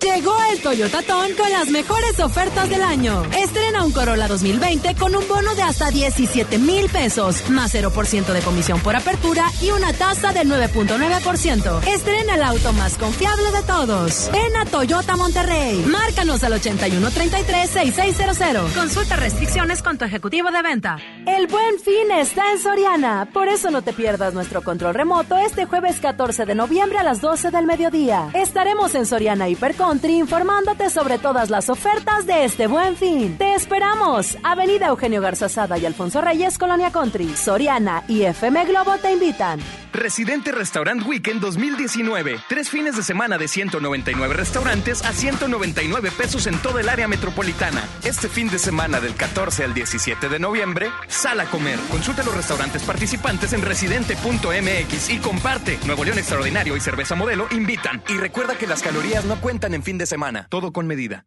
[0.00, 3.24] Llegó el Toyota Ton con las mejores ofertas del año.
[3.36, 8.40] Estrena un Corolla 2020 con un bono de hasta 17 mil pesos, más 0% de
[8.40, 11.84] comisión por apertura y una tasa del 9.9%.
[11.86, 14.30] Estrena el auto más confiable de todos.
[14.32, 15.82] Ven a Toyota Monterrey.
[15.86, 18.72] Márcanos al 8133-6600.
[18.74, 20.98] Consulta restricciones con tu ejecutivo de venta.
[21.26, 23.28] El buen fin está en Soriana.
[23.32, 27.20] Por eso no te pierdas nuestro control remoto este jueves 14 de noviembre a las
[27.20, 28.30] 12 del mediodía.
[28.32, 29.48] Estaremos en Soriana
[29.88, 33.38] Hipercon informándote sobre todas las ofertas de este buen fin.
[33.38, 34.36] Te esperamos.
[34.42, 37.34] Avenida Eugenio Garzazada y Alfonso Reyes, Colonia Country.
[37.34, 39.60] Soriana y FM Globo te invitan.
[39.92, 42.38] Residente Restaurant Weekend 2019.
[42.48, 47.84] Tres fines de semana de 199 restaurantes a 199 pesos en toda el área metropolitana.
[48.04, 51.78] Este fin de semana del 14 al 17 de noviembre, sal a comer.
[51.90, 55.78] Consulta los restaurantes participantes en residente.mx y comparte.
[55.86, 58.02] Nuevo León Extraordinario y Cerveza Modelo invitan.
[58.08, 60.46] Y recuerda que las calorías no cuentan en fin de semana.
[60.50, 61.26] Todo con medida.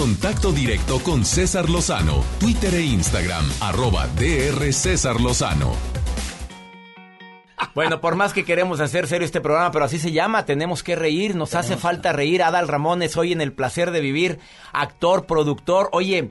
[0.00, 5.72] Contacto directo con César Lozano, Twitter e Instagram, arroba DR César Lozano.
[7.74, 10.96] Bueno, por más que queremos hacer serio este programa, pero así se llama, tenemos que
[10.96, 12.42] reír, nos hace falta reír.
[12.42, 14.38] Adal Ramones, hoy en El Placer de Vivir,
[14.72, 15.90] actor, productor.
[15.92, 16.30] Oye,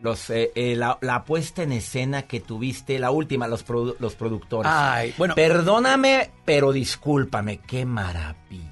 [0.00, 4.14] los, eh, eh, la, la puesta en escena que tuviste, la última, los, produ- los
[4.14, 4.72] productores.
[4.74, 5.34] Ay, bueno.
[5.34, 8.71] Perdóname, pero discúlpame, qué maravilla.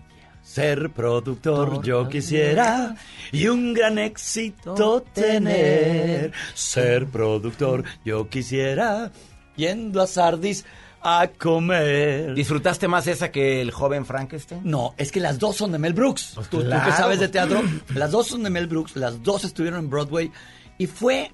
[0.51, 2.97] Ser productor yo quisiera
[3.31, 6.33] y un gran éxito tener.
[6.55, 9.13] Ser productor yo quisiera
[9.55, 10.65] yendo a Sardis
[11.03, 12.35] a comer.
[12.35, 14.63] ¿Disfrutaste más esa que el joven Frankenstein?
[14.65, 16.35] No, es que las dos son de Mel Brooks.
[16.35, 16.85] tú, tú claro.
[16.85, 17.63] que sabes de teatro,
[17.95, 20.33] las dos son de Mel Brooks, las dos estuvieron en Broadway
[20.79, 21.31] y fue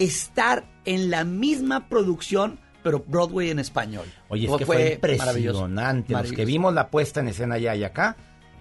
[0.00, 4.06] estar en la misma producción, pero Broadway en español.
[4.28, 6.12] Oye, es que fue, maravilloso, impresionante.
[6.12, 6.46] Los que maravilloso.
[6.46, 8.16] vimos la puesta en escena allá y acá,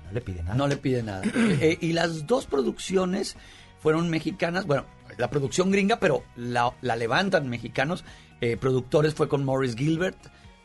[0.07, 0.55] no le pide nada.
[0.55, 1.23] No le pide nada.
[1.59, 3.35] Eh, y las dos producciones
[3.79, 4.65] fueron mexicanas.
[4.65, 4.85] Bueno,
[5.17, 8.03] la producción gringa, pero la, la levantan mexicanos.
[8.41, 10.17] Eh, productores fue con Morris Gilbert.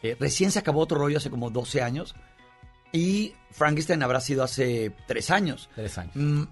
[0.02, 2.14] Eh, recién se acabó otro rollo hace como 12 años.
[2.93, 5.70] Y Frankenstein habrá sido hace 3 años.
[5.74, 6.14] Tres años.
[6.14, 6.43] Mm,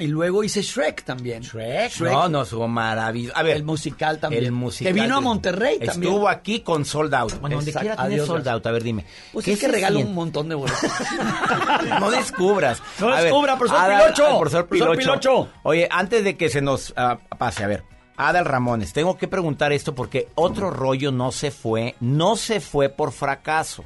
[0.00, 1.42] y luego hice Shrek también.
[1.42, 2.00] Shrek.
[2.00, 3.36] No, no, estuvo maravilloso.
[3.36, 4.44] A ver, el musical también.
[4.44, 4.92] el musical.
[4.92, 6.12] Que vino a Monterrey también.
[6.12, 7.38] Estuvo aquí con Sold Out.
[7.40, 8.48] Bueno, donde quiera tiene Adiós, Sold.
[8.48, 8.66] Out.
[8.66, 9.04] A ver, dime.
[9.32, 10.08] Pues ¿qué es que regalo siente?
[10.08, 10.82] un montón de boletos.
[12.00, 12.82] no descubras.
[12.98, 14.38] No descubra, profesor Pilocho.
[14.38, 14.98] profesor Profesor Pilocho.
[14.98, 15.48] Pilocho.
[15.64, 17.84] Oye, antes de que se nos ah, pase, a ver.
[18.16, 22.88] Adal Ramones, tengo que preguntar esto porque otro rollo no se fue, no se fue
[22.90, 23.84] por fracaso.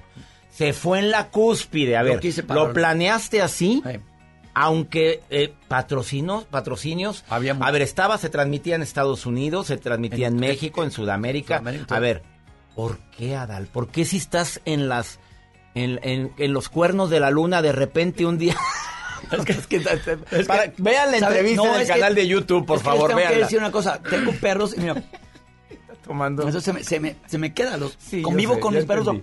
[0.51, 1.97] Se fue en la cúspide.
[1.97, 2.21] A ver.
[2.49, 3.83] ¿lo planeaste así?
[4.55, 10.37] Aunque eh, patrocinos, patrocinios, a ver, estaba, se transmitía en Estados Unidos, se transmitía en,
[10.37, 11.59] México, en Sudamérica.
[11.59, 11.97] Sudamérica.
[11.97, 12.23] A ver,
[12.77, 13.67] ¿por qué, Adal?
[13.67, 15.19] ¿Por qué si estás en las,
[15.75, 18.57] en, en- en los cuernos de la luna de repente un día?
[19.33, 22.79] es que, es que- para- vean la entrevista No, en el canal de YouTube, por
[22.79, 24.01] favor, les tengo que decir una cosa.
[24.09, 25.03] Tengo perros y mira,
[26.05, 26.47] tomando.
[26.49, 27.77] Eso se me, se me, se me queda.
[27.77, 29.17] Los, Sí, convivo sé, con mis perros.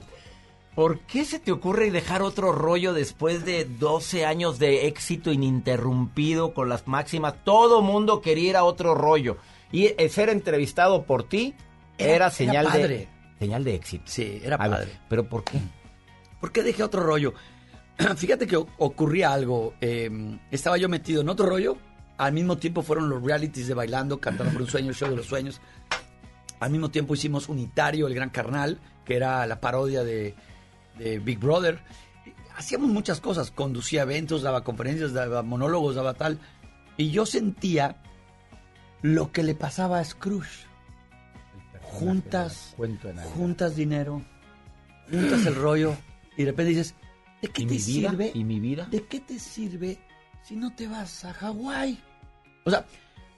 [0.75, 6.53] ¿Por qué se te ocurre dejar otro rollo después de 12 años de éxito ininterrumpido
[6.53, 7.35] con las máximas?
[7.43, 9.37] Todo mundo quería ir a otro rollo.
[9.71, 11.55] Y eh, ser entrevistado por ti
[11.97, 13.07] era, Era- señal, era de, padre.
[13.39, 14.03] señal de éxito.
[14.07, 14.91] Sí, era ver, padre.
[15.09, 15.59] ¿Pero por qué?
[16.39, 17.33] ¿Por qué dejé otro rollo?
[18.15, 19.73] Fíjate que ocurría algo.
[19.81, 20.09] eh,
[20.51, 21.77] estaba yo metido en otro rollo.
[22.17, 25.17] Al mismo tiempo fueron los realities de bailando, cantando por un sueño, el show de
[25.17, 25.59] los sueños.
[26.59, 30.35] Al mismo tiempo hicimos Unitario, el Gran Carnal, que era la parodia de,
[31.01, 31.79] de Big Brother.
[32.55, 33.51] Hacíamos muchas cosas.
[33.51, 36.39] Conducía eventos, daba conferencias, daba monólogos, daba tal.
[36.97, 37.97] Y yo sentía
[39.01, 40.67] lo que le pasaba a Scrooge.
[41.81, 42.75] Juntas,
[43.35, 44.21] juntas dinero,
[45.09, 45.93] juntas el rollo
[46.37, 46.95] y de repente dices,
[47.41, 48.09] ¿de qué ¿Y te mi vida?
[48.11, 48.31] sirve?
[48.33, 48.87] ¿Y mi vida?
[48.89, 49.99] ¿De qué te sirve
[50.41, 51.99] si no te vas a Hawái?
[52.63, 52.85] O sea,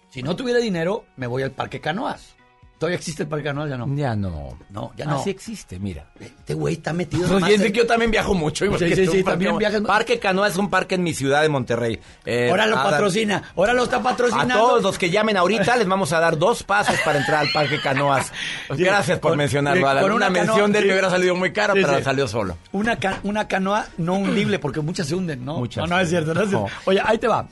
[0.09, 2.35] si no tuviera dinero, me voy al Parque Canoas.
[2.83, 3.69] ¿Todavía existe el Parque Canoas?
[3.69, 3.95] Ya no.
[3.95, 4.57] Ya no.
[4.71, 5.21] No, ya no.
[5.21, 6.05] Así existe, mira.
[6.19, 8.65] Este güey está metido fíjense en- que yo también viajo mucho.
[8.65, 11.13] igual Sí, que sí, tú, sí, también viajas- Parque Canoa es un parque en mi
[11.13, 11.97] ciudad de Monterrey.
[12.25, 13.41] Eh, Ahora lo patrocina.
[13.55, 14.53] Ahora lo está A patrocinando.
[14.55, 17.79] todos los que llamen ahorita les vamos a dar dos pasos para entrar al Parque
[17.79, 18.33] Canoas.
[18.69, 21.53] Gracias por con- mencionarlo, con Una, una canoa, mención de él me hubiera salido muy
[21.53, 22.57] cara, pero salió solo.
[22.73, 25.59] Una, ca- una canoa no hundible, porque muchas se hunden, ¿no?
[25.59, 26.33] Muchas no, no es cierto.
[26.33, 26.67] No es cierto.
[26.83, 27.47] Oye, ahí te va.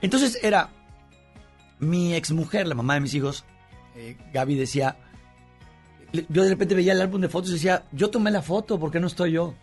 [0.00, 0.70] Entonces era
[1.80, 3.44] mi exmujer, la mamá de mis hijos,
[3.94, 4.96] eh, Gaby decía,
[6.28, 8.90] yo de repente veía el álbum de fotos y decía, yo tomé la foto, ¿por
[8.90, 9.54] qué no estoy yo?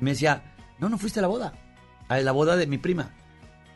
[0.00, 0.42] Y me decía,
[0.78, 1.52] no, no fuiste a la boda,
[2.08, 3.10] a la boda de mi prima.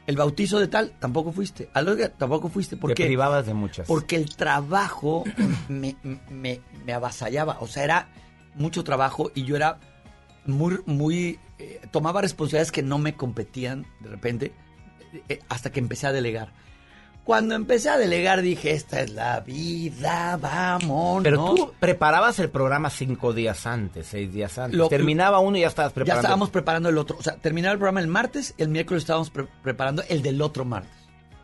[0.06, 1.68] El bautizo de tal, tampoco fuiste.
[1.74, 2.76] A la otra, tampoco fuiste.
[2.76, 3.06] ¿Por Te qué?
[3.06, 3.88] privabas de muchas.
[3.88, 5.24] Porque el trabajo
[5.68, 5.96] me,
[6.30, 7.58] me, me avasallaba.
[7.60, 8.08] O sea, era
[8.54, 9.80] mucho trabajo y yo era
[10.46, 11.40] muy, muy...
[11.58, 14.52] eh, tomaba responsabilidades que no me competían de repente
[15.28, 16.52] eh, hasta que empecé a delegar.
[17.26, 21.24] Cuando empecé a delegar dije, esta es la vida, vamos.
[21.24, 24.78] Pero tú preparabas el programa cinco días antes, seis días antes.
[24.78, 26.20] Lo- Terminaba uno y ya estabas Ya preparando.
[26.20, 27.16] estábamos preparando el otro.
[27.18, 30.64] O sea, terminaba el programa el martes, el miércoles estábamos pre- preparando el del otro
[30.64, 30.92] martes.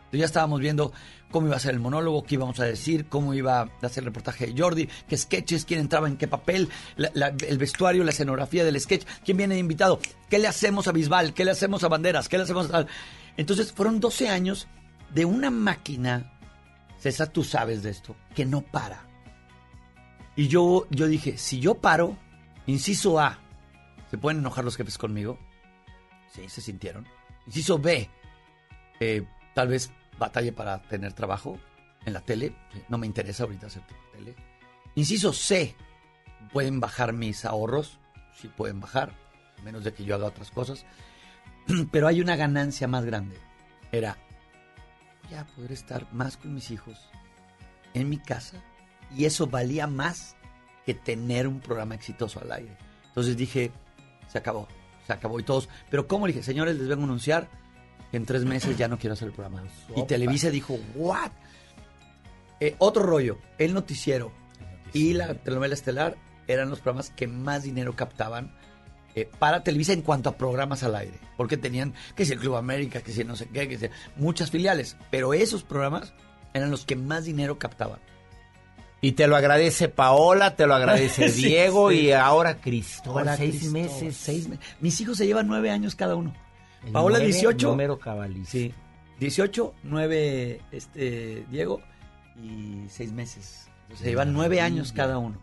[0.05, 0.93] Entonces ya estábamos viendo
[1.31, 4.05] cómo iba a ser el monólogo, qué íbamos a decir, cómo iba a hacer el
[4.05, 8.11] reportaje de Jordi, qué sketches, quién entraba en qué papel, la- la- el vestuario, la
[8.11, 9.99] escenografía del sketch, quién viene de invitado,
[10.29, 12.85] qué le hacemos a Bisbal, qué le hacemos a Banderas, qué le hacemos a.
[13.35, 14.67] Entonces fueron 12 años
[15.13, 16.39] de una máquina,
[16.97, 19.07] César, tú sabes de esto, que no para.
[20.35, 22.17] Y yo, yo dije, si yo paro,
[22.65, 23.39] inciso A,
[24.09, 25.37] ¿se pueden enojar los jefes conmigo?
[26.33, 27.07] Sí, se sintieron.
[27.45, 28.09] Inciso B,
[28.99, 29.23] eh,
[29.53, 31.59] tal vez batalle para tener trabajo
[32.05, 32.55] en la tele.
[32.89, 34.35] No me interesa ahorita hacer tele.
[34.95, 35.75] Inciso C,
[36.51, 37.99] pueden bajar mis ahorros.
[38.35, 39.13] Sí pueden bajar,
[39.63, 40.85] menos de que yo haga otras cosas.
[41.91, 43.37] Pero hay una ganancia más grande.
[43.91, 44.17] Era,
[45.33, 46.97] voy a poder estar más con mis hijos
[47.93, 48.57] en mi casa
[49.15, 50.35] y eso valía más
[50.85, 52.77] que tener un programa exitoso al aire.
[53.07, 53.71] Entonces dije,
[54.27, 54.67] se acabó,
[55.07, 55.69] se acabó y todos.
[55.89, 56.27] Pero ¿cómo?
[56.27, 57.49] Le dije, señores, les vengo a anunciar
[58.11, 59.63] que en tres meses ya no quiero hacer el programa.
[59.95, 61.31] Y Televisa dijo, ¿what?
[62.59, 64.31] Eh, otro rollo, el noticiero
[64.93, 66.15] y la telenovela estelar
[66.47, 68.55] eran los programas que más dinero captaban
[69.15, 71.19] eh, para Televisa en cuanto a programas al aire.
[71.37, 74.51] Porque tenían, que si el Club América, que si no sé qué, que si muchas
[74.51, 74.97] filiales.
[75.11, 76.13] Pero esos programas
[76.53, 77.99] eran los que más dinero captaban.
[79.01, 82.01] Y te lo agradece Paola, te lo agradece Sí, Diego sí.
[82.01, 83.35] y ahora Cristóbal.
[83.35, 84.15] Seis Cristóbal, meses.
[84.15, 84.65] Seis meses.
[84.79, 86.33] Mis hijos se llevan nueve años cada uno.
[86.85, 87.67] El Paola nueve, 18.
[87.67, 88.51] Número cabalístico.
[88.51, 88.73] Sí.
[89.19, 91.81] 18, 9 este, Diego
[92.35, 93.69] y 6 meses.
[93.83, 95.39] Entonces, se llevan 9 años cada uno.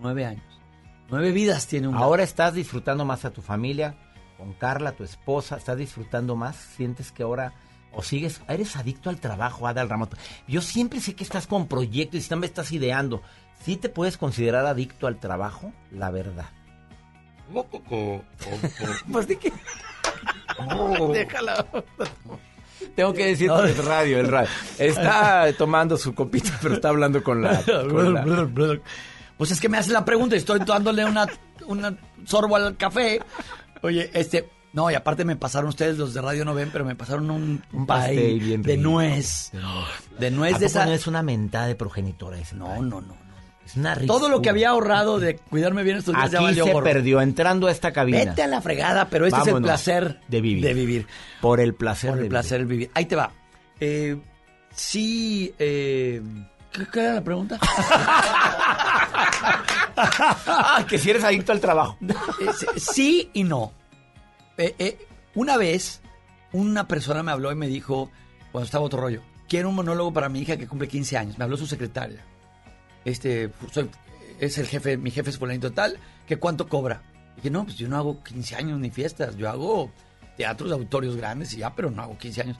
[0.00, 0.60] 9 años.
[1.10, 3.94] 9 vidas tiene un Ahora estás disfrutando más a tu familia,
[4.38, 7.52] con Carla, tu esposa, estás disfrutando más, sientes que ahora
[7.92, 10.08] o sigues, eres adicto al trabajo, Adal Ramón.
[10.48, 13.22] Yo siempre sé que estás con proyectos y siempre estás ideando.
[13.62, 15.72] ¿Sí te puedes considerar adicto al trabajo?
[15.92, 16.46] La verdad.
[19.12, 19.52] pues de qué.
[21.12, 21.66] Déjala.
[22.96, 23.62] Tengo que decir No.
[23.64, 24.48] el radio, el radio.
[24.78, 27.62] Está tomando su copita, pero está hablando con la.
[27.64, 28.24] con la-
[29.36, 31.26] Pues es que me hace la pregunta y estoy dándole una,
[31.66, 33.20] una sorbo al café.
[33.82, 34.48] Oye, este...
[34.72, 37.62] No, y aparte me pasaron ustedes, los de radio no ven, pero me pasaron un,
[37.72, 38.82] Un pay pastel bien de rico.
[38.90, 39.52] nuez.
[40.18, 40.84] De nuez ¿A de esa...
[40.86, 42.80] no es una mentada de progenitora ese No, pay?
[42.80, 43.14] no, no.
[43.64, 44.50] Es una Todo lo que ricura.
[44.50, 46.84] había ahorrado de cuidarme bien estos días ya Aquí valió se gorro.
[46.84, 48.18] perdió entrando a esta cabina.
[48.24, 50.64] Vete a la fregada, pero este es el placer de vivir.
[50.64, 51.06] De vivir.
[51.40, 52.90] Por el placer Por de el placer de vivir.
[52.94, 53.30] Ahí te va.
[53.78, 54.16] Eh,
[54.74, 56.20] sí, eh,
[56.72, 57.60] ¿qué, qué era la pregunta?
[59.96, 61.96] Ah, que si eres adicto al trabajo.
[62.76, 63.72] Sí- y no.
[64.56, 66.00] Eh, eh, una vez,
[66.52, 68.10] una persona me habló y me dijo,
[68.52, 71.38] cuando estaba otro rollo, quiero un monólogo para mi hija que cumple 15 años.
[71.38, 72.24] Me habló su secretaria.
[73.04, 73.50] Este,
[74.40, 77.02] es el jefe, mi jefe es fulanito tal, que cuánto cobra.
[77.36, 79.90] Dije, no, pues yo no hago 15 años ni fiestas, yo hago
[80.36, 82.56] teatros, auditorios grandes y ya, pero no hago 15 años.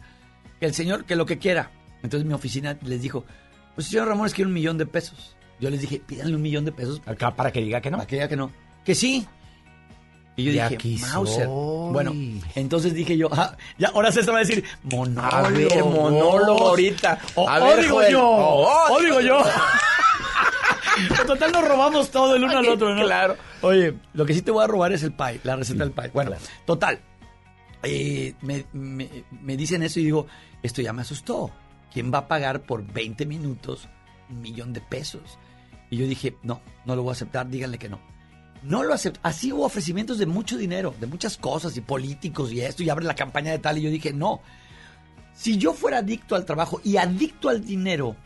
[0.60, 1.70] Que el señor, que lo que quiera.
[2.02, 3.24] Entonces mi oficina les dijo,
[3.74, 5.36] pues señor Ramón, es que un millón de pesos.
[5.64, 7.00] Yo les dije, pídanle un millón de pesos.
[7.06, 7.96] Acá para que diga que no.
[7.96, 8.50] Para que diga que no.
[8.84, 9.26] Que sí.
[10.36, 11.44] Y yo dije, aquí Mauser.
[11.46, 11.92] soy.
[11.92, 12.12] Bueno,
[12.54, 15.34] entonces dije yo, ah, ya, ahora se va a decir, monólogo.
[15.36, 17.18] A ver, monólogo ahorita.
[17.36, 18.12] O, A o ver, digo Joel.
[18.12, 18.22] yo.
[18.28, 19.42] O- O, digo yo.
[21.26, 23.02] Total nos robamos todo el uno al otro, ¿no?
[23.02, 23.36] Claro.
[23.62, 26.10] Oye, lo que sí te voy a robar es el pie, la receta del pie.
[26.12, 26.32] Bueno,
[26.66, 27.00] total.
[27.82, 30.26] Eh, me, me- me dicen eso y digo,
[30.62, 31.50] esto ya me asustó.
[31.92, 33.88] ¿Quién va a pagar por 20 minutos
[34.30, 35.38] un millón de pesos?
[35.94, 38.00] Y yo dije, no, no lo voy a aceptar, díganle que no.
[38.64, 39.20] No lo acepto.
[39.22, 43.04] Así hubo ofrecimientos de mucho dinero, de muchas cosas y políticos y esto, y abre
[43.04, 43.78] la campaña de tal.
[43.78, 44.40] Y yo dije, no.
[45.34, 48.16] Si yo fuera adicto al trabajo y adicto al dinero,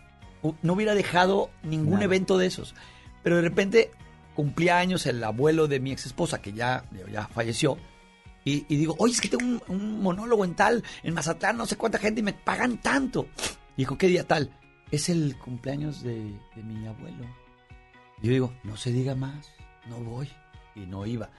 [0.62, 2.04] no hubiera dejado ningún Nada.
[2.04, 2.74] evento de esos.
[3.22, 3.90] Pero de repente
[4.34, 7.76] cumplía años el abuelo de mi ex esposa, que ya, ya falleció.
[8.46, 11.66] Y, y digo, oye, es que tengo un, un monólogo en tal, en Mazatlán, no
[11.66, 13.26] sé cuánta gente, y me pagan tanto.
[13.76, 14.56] Y dijo, ¿qué día tal?
[14.90, 16.14] Es el cumpleaños de,
[16.56, 17.26] de mi abuelo.
[18.22, 19.52] Yo digo, no se diga más,
[19.88, 20.28] no voy.
[20.74, 21.30] Y no iba.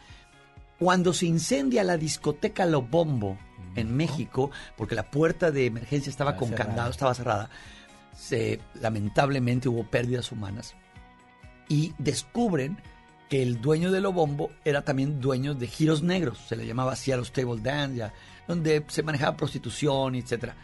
[0.78, 3.38] Cuando se incendia la discoteca Lo Bombo
[3.76, 6.66] en México, porque la puerta de emergencia estaba con cerrada.
[6.66, 7.50] candado, estaba cerrada,
[8.18, 10.76] se, lamentablemente hubo pérdidas humanas
[11.70, 12.78] y descubren
[13.30, 16.94] que el dueño de Lo Bombo era también dueño de giros negros, se le llamaba
[16.94, 18.14] así a los table dance, ya,
[18.48, 20.56] donde se manejaba prostitución, etcétera.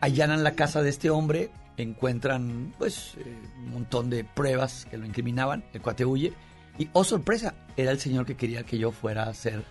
[0.00, 1.50] Allanan la casa de este hombre,
[1.82, 6.32] encuentran pues eh, un montón de pruebas que lo incriminaban, el cuate huye
[6.78, 9.64] y oh sorpresa, era el señor que quería que yo fuera a ser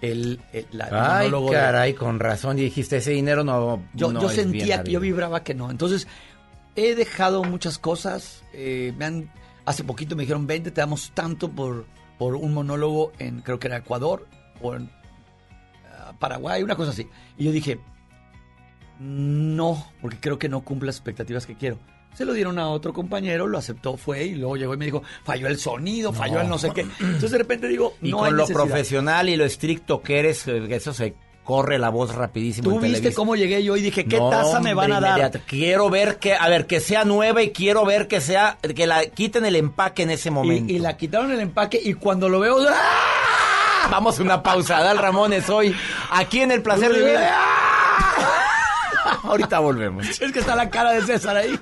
[0.00, 4.20] el, el- la- el Ay, de- caray, con razón dijiste, ese dinero no yo, no
[4.22, 4.92] yo es sentía, habido.
[4.92, 5.70] yo vibraba que no.
[5.70, 6.06] Entonces,
[6.74, 8.42] he dejado muchas cosas.
[8.52, 9.30] eh, me han,
[9.64, 11.86] hace poquito me dijeron, 20, te damos tanto por,
[12.18, 14.26] por un monólogo en, creo que era Ecuador
[14.60, 14.90] o en
[15.98, 17.08] ah, Paraguay, una cosa así.
[17.38, 17.78] Y yo dije,
[19.00, 21.78] no, porque creo que no cumple las expectativas que quiero.
[22.14, 25.02] Se lo dieron a otro compañero, lo aceptó, fue y luego llegó y me dijo,
[25.22, 26.80] falló el sonido, falló el no sé qué.
[27.00, 28.64] Entonces de repente digo, Y no con hay lo necesidad.
[28.64, 31.14] profesional y lo estricto que eres, eh, eso se
[31.44, 32.70] corre la voz rapidísimo.
[32.70, 35.10] Tú en viste cómo llegué yo y dije, ¿qué No, taza me van a dar?
[35.18, 35.40] inmediato.
[35.46, 39.04] Quiero ver que, a ver, que sea nueva y quiero ver que sea, que la
[39.04, 40.72] quiten el empaque en ese momento.
[40.72, 42.56] Y, y la quitaron el empaque y cuando lo veo...
[42.66, 43.88] ¡ah!
[43.90, 44.80] Vamos a una pausa.
[44.82, 45.76] Dal Ramones hoy,
[46.10, 47.18] aquí en El Placer de Vivir.
[49.22, 50.06] Ahorita volvemos.
[50.08, 51.58] Es que está la cara de César ahí.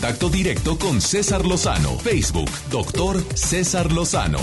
[0.00, 1.98] Contacto directo con César Lozano.
[1.98, 4.38] Facebook, doctor César Lozano.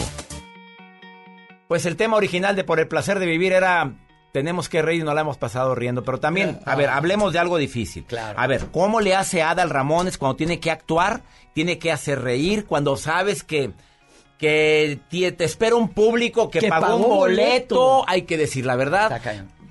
[1.69, 3.94] Pues el tema original de Por el placer de vivir era
[4.34, 7.40] tenemos que reír y no la hemos pasado riendo, pero también, a ver, hablemos de
[7.40, 8.03] algo difícil.
[8.03, 8.38] Claro.
[8.38, 11.22] A ver, ¿cómo le hace Adal Ramones cuando tiene que actuar,
[11.53, 13.72] tiene que hacer reír, cuando sabes que
[14.38, 18.10] que te, te espera un público que, Que pagó, pagó un boleto, boleto.
[18.10, 19.22] hay que decir la verdad.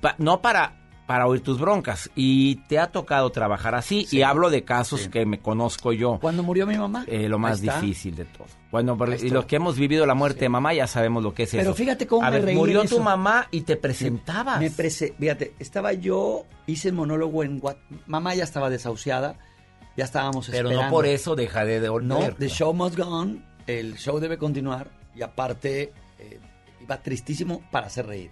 [0.00, 4.48] Pa- no para para oír tus broncas y te ha tocado trabajar así y hablo
[4.48, 6.18] de casos que me conozco yo.
[6.20, 7.04] Cuando murió mi mamá.
[7.06, 8.46] Eh, lo más difícil de todo.
[8.70, 11.42] Bueno, pero- y los que hemos vivido la muerte de mamá ya sabemos lo que
[11.42, 11.58] es eso.
[11.58, 13.04] Pero fíjate cómo A me ver, reí murió de tu eso.
[13.04, 14.58] mamá y te presentabas.
[14.60, 17.76] Me prese- fíjate, estaba yo, hice el monólogo en Guat-
[18.06, 19.36] Mamá ya estaba desahuciada,
[19.96, 20.84] ya estábamos pero esperando.
[20.86, 22.34] no por eso deja de de No, volver.
[22.36, 26.40] the show must go on, el show debe continuar y aparte eh,
[26.80, 28.30] iba tristísimo para hacer reír.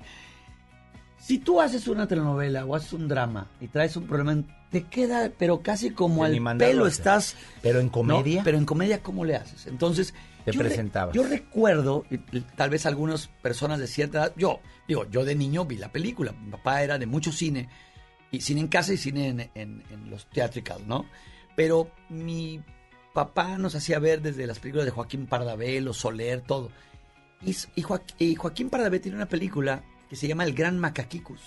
[1.24, 5.30] Si tú haces una telenovela o haces un drama y traes un problema, te queda,
[5.38, 7.36] pero casi como al pelo estás.
[7.62, 7.92] Pero en ¿no?
[7.92, 8.42] comedia.
[8.42, 9.66] Pero en comedia, ¿cómo le haces?
[9.68, 10.14] Entonces.
[10.44, 11.14] Te yo re- presentabas.
[11.14, 12.18] yo recuerdo, y-
[12.56, 14.58] tal vez algunas personas de cierta edad, yo,
[14.88, 16.32] digo, yo de niño vi la película.
[16.32, 17.68] Mi papá era de mucho cine,
[18.32, 21.06] y cine en casa y cine en, en- en los theatricals, ¿no?
[21.54, 22.60] Pero mi
[23.14, 26.72] papá nos hacía ver desde las películas de Joaquín Pardavé, Los Soler, todo.
[27.46, 31.40] Y, y Joaquín, y Joaquín Pardavé tiene una película que se llama El Gran Macaquicus.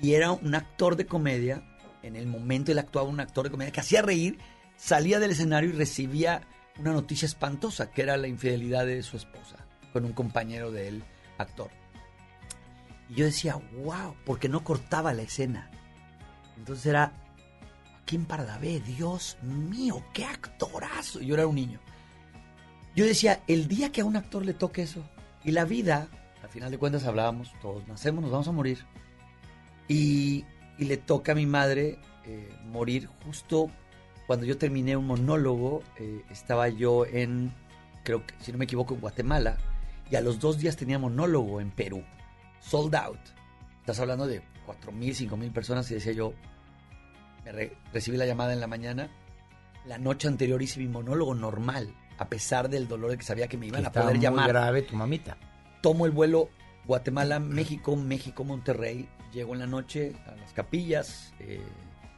[0.00, 1.64] Y era un actor de comedia.
[2.04, 4.38] En el momento él actuaba un actor de comedia que hacía reír,
[4.76, 6.42] salía del escenario y recibía
[6.78, 9.56] una noticia espantosa, que era la infidelidad de su esposa
[9.92, 11.02] con un compañero de él,
[11.38, 11.72] actor.
[13.08, 15.68] Y yo decía, wow, porque no cortaba la escena.
[16.56, 17.14] Entonces era
[17.94, 21.18] Joaquín Pardavé, Dios mío, qué actorazo.
[21.18, 21.80] Yo era un niño.
[22.94, 25.02] Yo decía, el día que a un actor le toque eso,
[25.42, 26.08] y la vida,
[26.56, 28.78] final de cuentas hablábamos, todos nacemos, nos vamos a morir.
[29.88, 30.44] Y,
[30.78, 33.70] y le toca a mi madre eh, morir justo
[34.26, 35.82] cuando yo terminé un monólogo.
[35.98, 37.52] eh, estaba yo en,
[38.04, 39.58] creo que, si no me equivoco, en Guatemala.
[40.10, 42.02] Y a los dos días tenía monólogo en Perú.
[42.60, 43.18] Sold out.
[43.80, 45.90] Estás hablando de 4.000, 5.000 personas.
[45.90, 46.32] Y decía yo,
[47.44, 49.10] me re- recibí la llamada en la mañana.
[49.84, 53.56] La noche anterior hice mi monólogo normal, a pesar del dolor de que sabía que
[53.56, 55.36] me iban a Estaba poder muy llamar grave tu mamita.
[55.86, 56.48] Tomo el vuelo
[56.84, 59.08] Guatemala, México, México, Monterrey.
[59.32, 61.32] Llego en la noche a las capillas.
[61.38, 61.60] eh,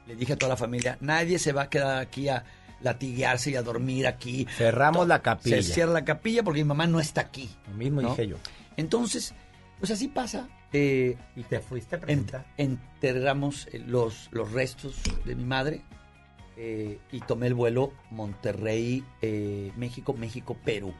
[0.06, 2.44] le dije a toda la familia, nadie se va a quedar aquí a
[2.80, 4.46] latiguearse y a dormir aquí.
[4.56, 5.56] Cerramos la capilla.
[5.62, 7.50] Se cierra la capilla porque mi mamá no está aquí.
[7.68, 8.08] Lo mismo ¿no?
[8.08, 8.36] dije yo.
[8.78, 9.34] Entonces,
[9.78, 10.48] pues así pasa.
[10.72, 12.46] eh, Y te fuiste a en- presentar.
[12.56, 14.96] enterramos eh, los, los restos
[15.26, 15.82] de mi madre
[16.56, 19.04] eh, y tomé el vuelo Monterrey,
[19.76, 20.94] México, México, Perú.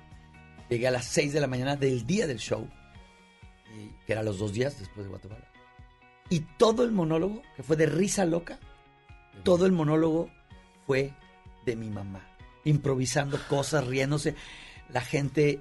[0.69, 2.69] Llegué a las 6 de la mañana del día del show,
[4.07, 5.45] que era los dos días después de Guatemala.
[6.31, 8.59] Y todo el monólogo, que fue de risa loca,
[9.45, 10.29] todo el monólogo
[10.87, 11.13] fue
[11.65, 12.27] de mi mamá,
[12.65, 14.35] improvisando cosas, riéndose.
[14.93, 15.61] La gente...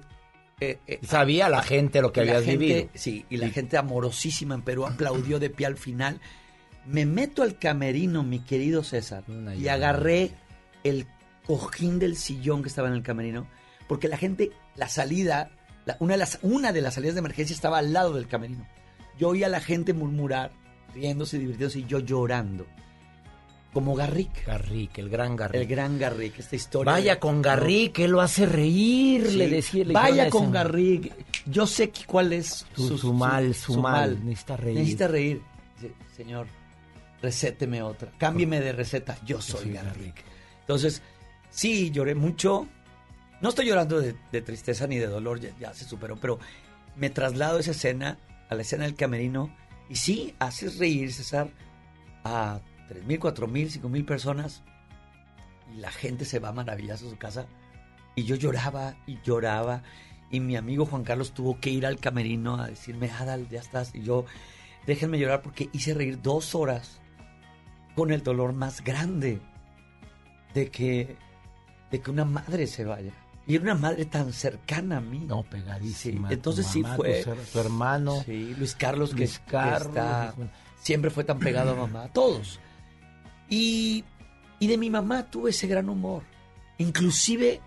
[0.60, 2.88] eh, eh, Sabía la gente lo que habías gente- vivido.
[2.94, 6.20] Sí, y la gente amorosísima en Perú aplaudió de pie al final.
[6.86, 9.24] Me meto al camerino, mi querido César,
[9.58, 10.32] y agarré
[10.84, 11.06] el
[11.46, 13.46] cojín del sillón que estaba en el camerino,
[13.88, 15.50] porque la gente, la salida,
[15.84, 18.66] la- una, de las, una de las salidas de emergencia estaba al lado del camerino.
[19.18, 20.52] Yo oía a la gente murmurar,
[20.94, 22.66] riéndose, divirtiéndose, y yo llorando.
[23.72, 24.46] Como Garrick.
[24.46, 25.60] Garrick, el gran Garrick.
[25.60, 26.92] El gran Garrick, esta historia.
[26.92, 29.36] Vaya de- con Garrick, él lo hace reír, Sí.
[29.36, 29.84] le decía.
[29.84, 30.52] le Vaya con eso.
[30.52, 31.12] Garrick.
[31.46, 34.24] Yo sé que cuál es Su- su mal, su mal.
[34.24, 34.74] Necesita reír.
[34.78, 35.42] Necesita reír.
[36.16, 36.46] Señor,
[37.20, 38.10] recéteme otra.
[38.18, 39.18] Cámbieme de receta.
[39.24, 40.24] Yo soy soy Garrick.
[40.60, 41.02] Entonces,
[41.50, 42.68] sí, lloré mucho.
[43.40, 46.40] No estoy llorando de, tristeza ni de dolor, ya, se superó, pero
[46.96, 49.54] me traslado esa escena, a la escena del camerino,
[49.88, 51.50] y sí, haces reír, César,
[52.24, 54.64] a 3.000, 4.000, 5.000 personas,
[55.72, 57.46] y la gente se va maravillosa a su casa,
[58.16, 59.84] y yo lloraba y lloraba,
[60.32, 63.94] y mi amigo Juan Carlos tuvo que ir al camerino a decirme, Adal, ya estás,
[63.94, 64.24] y yo,
[64.84, 67.00] déjenme llorar porque hice reír dos horas
[67.94, 69.40] con el dolor más grande
[70.54, 71.16] de que,
[71.92, 73.12] de que una madre se vaya.
[73.48, 75.20] Y era una madre tan cercana a mí.
[75.26, 76.28] No, pegadísima.
[76.28, 77.24] Sí, entonces Tu sí fue.
[77.24, 78.22] Tu, tu hermano.
[78.24, 80.50] Sí, Luis Carlos, que, Luis que Carlos, está- Luis-
[80.80, 82.08] siempre fue tan pegado a mamá.
[82.12, 82.60] Todos.
[83.48, 84.04] Y,
[84.60, 86.22] y de mi mamá tuve ese gran humor.
[86.76, 87.60] Inclusive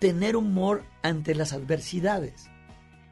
[0.00, 2.48] tener humor ante las adversidades.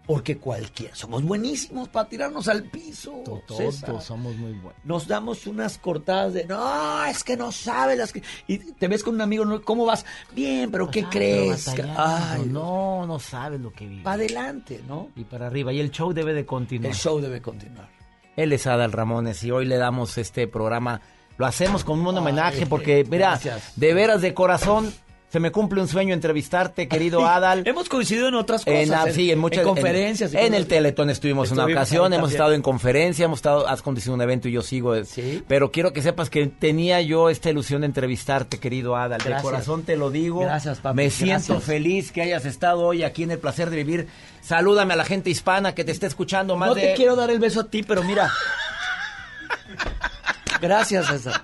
[0.06, 3.22] Porque cualquiera, somos buenísimos para tirarnos al piso.
[3.46, 4.74] Todos somos muy buenos.
[4.84, 8.22] Nos damos unas cortadas de, no, es que no sabes las que...
[8.46, 9.44] Y te ves con un amigo.
[9.64, 10.04] ¿cómo vas?
[10.34, 11.70] Bien, pero ¿qué Ah, crees?
[11.74, 11.88] pero.
[11.96, 14.02] Ay, no, no sabes lo que vive.
[14.02, 15.08] para adelante, ¿no?
[15.16, 15.72] Y para arriba.
[15.72, 16.90] Y el show debe de continuar.
[16.92, 17.88] El show debe continuar.
[18.36, 21.00] Él es Adal Ramones y hoy le damos este programa
[21.38, 23.72] Lo hacemos con un homenaje porque, mira, gracias.
[23.76, 24.92] de veras de corazón,
[25.34, 27.64] se me cumple un sueño entrevistarte, querido Adal.
[27.66, 29.06] Hemos coincidido en otras cosas.
[29.08, 30.32] En, sí, en muchas conferencias.
[30.32, 30.68] y En, el.
[30.68, 32.36] Teletón estuvimos una ocasión, hemos también.
[32.36, 34.94] estado en conferencia, hemos estado, has conducido un evento y yo sigo.
[34.94, 35.02] eh,
[35.48, 39.18] Pero quiero que sepas que tenía yo esta ilusión de entrevistarte, querido Adal.
[39.18, 39.42] De Gracias.
[39.42, 40.38] corazón te lo digo.
[40.42, 41.64] Gracias, papi, Me siento gracias.
[41.64, 44.06] feliz que hayas estado hoy aquí en el placer de vivir.
[44.40, 46.82] Salúdame a la gente hispana que te está escuchando más No de.
[46.82, 48.30] te quiero dar el beso a ti, pero mira.
[50.60, 51.42] Gracias, César.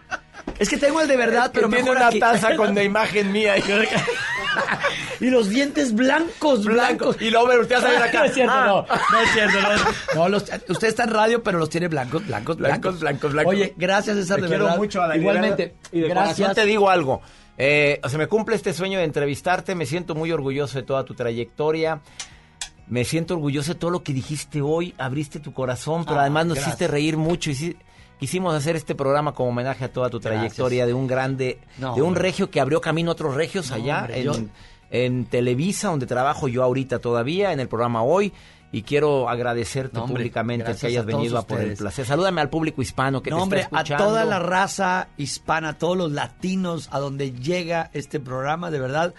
[0.60, 2.20] Es que tengo el de verdad, pero tiene mejor una aquí.
[2.20, 3.54] taza con la imagen mía.
[5.20, 7.16] y los dientes blancos, blancos.
[7.20, 8.18] Y luego me volteas a ver acá.
[8.20, 8.66] No es cierto, Ah.
[8.66, 8.86] no.
[9.12, 10.14] No es cierto, no.
[10.14, 13.00] No, los- usted está en radio, pero los tiene blancos, blancos, blancos.
[13.00, 13.54] blancos, blancos.
[13.54, 14.78] Oye, gracias, César, Te de quiero verdad.
[14.78, 15.74] mucho, de Igualmente.
[15.92, 16.36] Y de gracias.
[16.36, 17.22] corazón te digo algo.
[17.58, 19.74] Eh, se me cumple este sueño de entrevistarte.
[19.74, 22.00] Me siento muy orgulloso de toda tu trayectoria.
[22.86, 24.94] Me siento orgulloso de todo lo que dijiste hoy.
[24.98, 26.74] Abriste tu corazón, pero Ah, además nos gracias.
[26.74, 27.50] hiciste reír mucho.
[27.50, 27.76] Hici-
[28.20, 30.40] Quisimos hacer este programa como homenaje a toda tu Gracias.
[30.40, 32.22] trayectoria de un grande, No, de un hombre.
[32.24, 34.34] regio que abrió camino a otros regios No, allá hombre, en, yo-
[34.90, 38.32] en Televisa, donde trabajo yo ahorita todavía, en el programa hoy.
[38.72, 42.06] Y quiero agradecerte No, hombre, públicamente que hayas a venido a por el placer.
[42.06, 44.04] Salúdame al público hispano que no, te hombre, está a escuchando.
[44.04, 49.14] toda la raza hispana, a todos los latinos, a donde llega este programa, de verdad,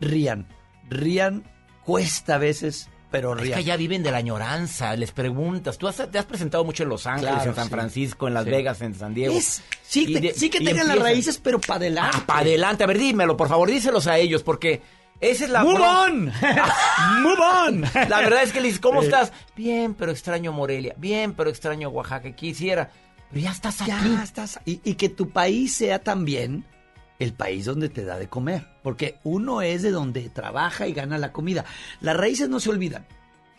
[0.00, 0.46] rían.
[0.88, 1.42] Rían,
[1.84, 5.78] cuesta a veces, pero Es que allá viven de la añoranza, les preguntas.
[5.78, 7.70] Tú has- te has presentado mucho en Los Ángeles, Claro, en San sí.
[7.70, 8.50] Francisco, en Las Sí.
[8.50, 9.34] Vegas, en San Diego.
[9.36, 12.16] Es- sí, Y te- de- sí que tengan las raíces, pero para adelante.
[12.20, 12.82] Ah, para adelante.
[12.82, 14.82] A ver, dímelo, por favor, díselos a ellos, porque
[15.20, 15.62] esa es la...
[15.62, 16.24] Move on.
[17.22, 17.80] Move on.
[18.08, 19.32] La verdad es que le dices, ¿cómo estás?
[19.56, 20.94] Bien, pero extraño Morelia.
[20.96, 22.32] Bien, pero extraño Oaxaca.
[22.32, 22.90] Quisiera.
[23.30, 23.90] Pero ya estás aquí.
[23.90, 24.58] Ya estás.
[24.64, 26.64] Y, y que tu país sea también
[27.22, 28.66] el país donde te da de comer.
[28.82, 31.64] Porque uno es de donde trabaja y gana la comida.
[32.00, 33.06] Las raíces no se olvidan.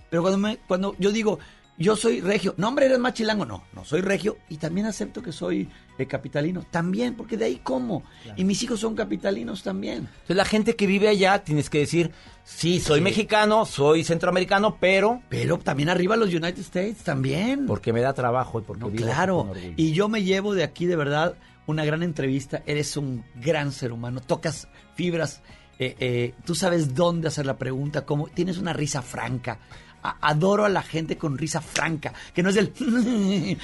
[0.10, 1.40] Pero cuando, me- cuando yo digo,
[1.77, 5.23] yo soy regio, no hombre, eres más chilango, no, no soy regio y también acepto
[5.23, 5.68] que soy
[5.98, 8.03] eh, capitalino, también, porque de ahí como.
[8.35, 10.07] Y mis hijos son capitalinos también.
[10.07, 12.11] Entonces la gente que vive allá tienes que decir,
[12.44, 13.03] sí, soy Sí.
[13.03, 15.23] mexicano, soy centroamericano, pero...
[15.30, 17.65] Pero también arriba los United States, también.
[17.65, 20.95] Porque me da trabajo y porque vivo Claro, y yo me llevo de aquí de
[20.95, 21.34] verdad
[21.68, 22.64] una gran entrevista.
[22.65, 25.41] Eres un gran ser humano, tocas fibras,
[25.80, 29.60] eh, eh, tú sabes dónde hacer la pregunta, cómo tienes una risa franca.
[30.06, 32.73] A- Adoro a la gente con risa franca, que no es del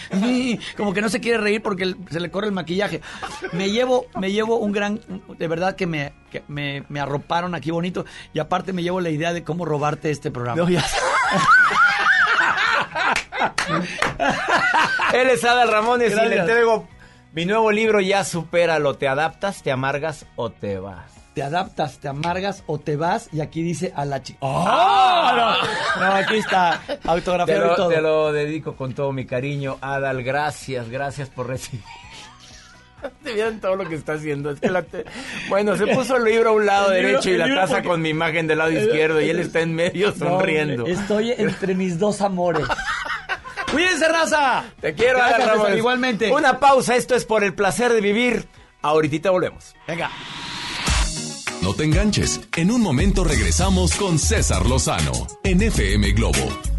[0.77, 3.01] como que no se quiere reír porque el- se le corre el maquillaje.
[3.51, 5.01] Me llevo, me llevo un gran,
[5.38, 9.09] de verdad que me, que me, me arroparon aquí bonito y aparte me llevo la
[9.09, 10.61] idea de cómo robarte este programa.
[10.63, 10.85] No, ya-
[15.13, 16.88] Él es Adal Ramones y le entrego
[17.34, 18.95] mi nuevo libro, Ya Supéralo.
[18.95, 21.14] ¿Te adaptas, te amargas o te vas?
[21.35, 24.39] te adaptas, te amargas o te vas y aquí dice a la chica.
[24.41, 25.31] ¡Oh!
[25.95, 27.89] No, no, aquí está Te autografiado y lo, todo.
[27.89, 30.22] te lo dedico con todo mi cariño, Adal.
[30.23, 31.85] Gracias, gracias por recibir.
[33.23, 34.49] Te vieron todo lo que está haciendo.
[34.51, 35.06] Es que la te-
[35.47, 37.88] Bueno, se puso el libro a un lado El libro- derecho y la taza porque-
[37.88, 40.85] con mi imagen del lado izquierdo y él está en medio sonriendo.
[40.88, 42.65] estoy entre mis dos amores.
[43.72, 44.66] ¡Cuídense, raza!
[44.82, 46.32] Te quiero, Gracias, igualmente.
[46.32, 48.48] Una pausa, esto es por el placer de vivir.
[48.82, 49.76] Ahorita volvemos.
[49.88, 50.10] Venga.
[51.62, 52.40] No te enganches.
[52.56, 55.12] En un momento regresamos con César Lozano
[55.44, 56.78] en FM Globo.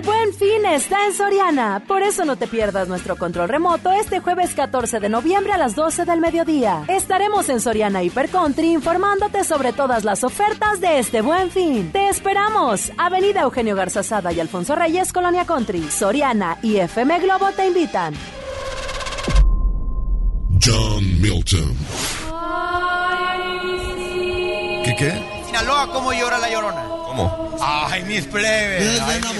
[0.00, 1.82] El buen fin está en Soriana.
[1.86, 5.74] Por eso no te pierdas nuestro control remoto este jueves 14 de noviembre a las
[5.74, 6.84] 12 del mediodía.
[6.88, 11.92] Estaremos en Soriana Hiper Country informándote sobre todas las ofertas de este buen fin.
[11.92, 12.90] Te esperamos.
[12.96, 15.90] Avenida Eugenio Garzazada y Alfonso Reyes, Colonia Country.
[15.90, 18.14] Soriana y FM Globo te invitan.
[20.64, 21.76] John Milton.
[24.82, 25.12] ¿Qué qué?
[25.44, 26.86] Sinaloa, ¿cómo llora la llorona?
[27.28, 27.58] ¿Cómo?
[27.60, 29.00] Ay, mis plebes.
[29.00, 29.36] Ay, mis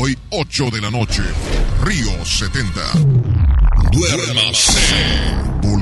[0.00, 1.22] Hoy, 8 de la noche,
[1.84, 2.80] Río 70.
[3.92, 4.72] Duérmase.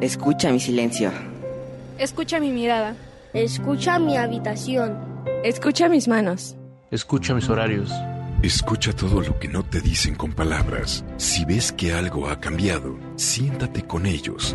[0.00, 1.10] Escucha mi silencio.
[1.98, 2.94] Escucha mi mirada.
[3.32, 4.98] Escucha mi habitación.
[5.44, 6.56] Escucha mis manos.
[6.90, 7.90] Escucha mis horarios.
[8.42, 11.04] Escucha todo lo que no te dicen con palabras.
[11.16, 14.54] Si ves que algo ha cambiado, siéntate con ellos.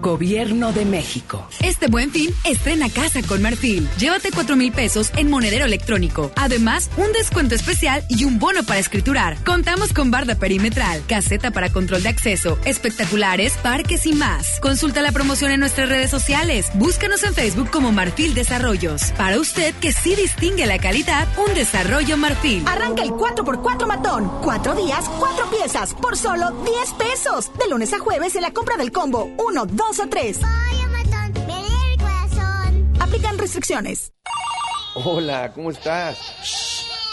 [0.00, 1.48] Gobierno de México.
[1.62, 3.88] Este buen fin, estrena casa con Marfil.
[3.98, 6.30] Llévate 4 mil pesos en monedero electrónico.
[6.36, 9.36] Además, un descuento especial y un bono para escriturar.
[9.44, 14.60] Contamos con barda perimetral, caseta para control de acceso, espectaculares, parques y más.
[14.60, 16.70] Consulta la promoción en nuestras redes sociales.
[16.74, 19.12] Búscanos en Facebook como Marfil Desarrollos.
[19.16, 22.62] Para usted que sí distingue la calidad, un desarrollo Marfil.
[22.66, 24.30] Arranca el 4x4 matón.
[24.42, 27.50] Cuatro días, cuatro piezas, por solo 10 pesos.
[27.58, 30.40] De lunes a jueves en la compra del combo 1, 2 o 3.
[33.00, 34.12] Aplican restricciones.
[34.96, 36.18] Hola, ¿cómo estás?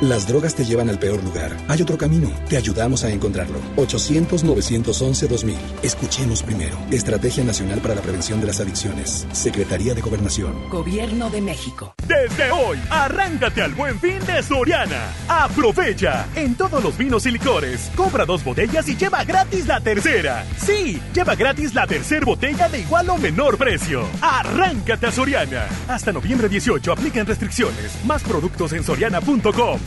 [0.00, 1.56] Las drogas te llevan al peor lugar.
[1.66, 2.30] Hay otro camino.
[2.48, 3.58] Te ayudamos a encontrarlo.
[3.74, 5.56] 800-911-2000.
[5.82, 6.78] Escuchemos primero.
[6.92, 9.26] Estrategia Nacional para la Prevención de las Adicciones.
[9.32, 10.68] Secretaría de Gobernación.
[10.70, 11.94] Gobierno de México.
[12.06, 15.12] Desde hoy, arráncate al buen fin de Soriana.
[15.26, 16.28] Aprovecha.
[16.36, 20.46] En todos los vinos y licores, compra dos botellas y lleva gratis la tercera.
[20.58, 24.04] Sí, lleva gratis la tercera botella de igual o menor precio.
[24.20, 25.66] Arráncate a Soriana.
[25.88, 27.98] Hasta noviembre 18 aplican restricciones.
[28.06, 29.80] Más productos en soriana.com.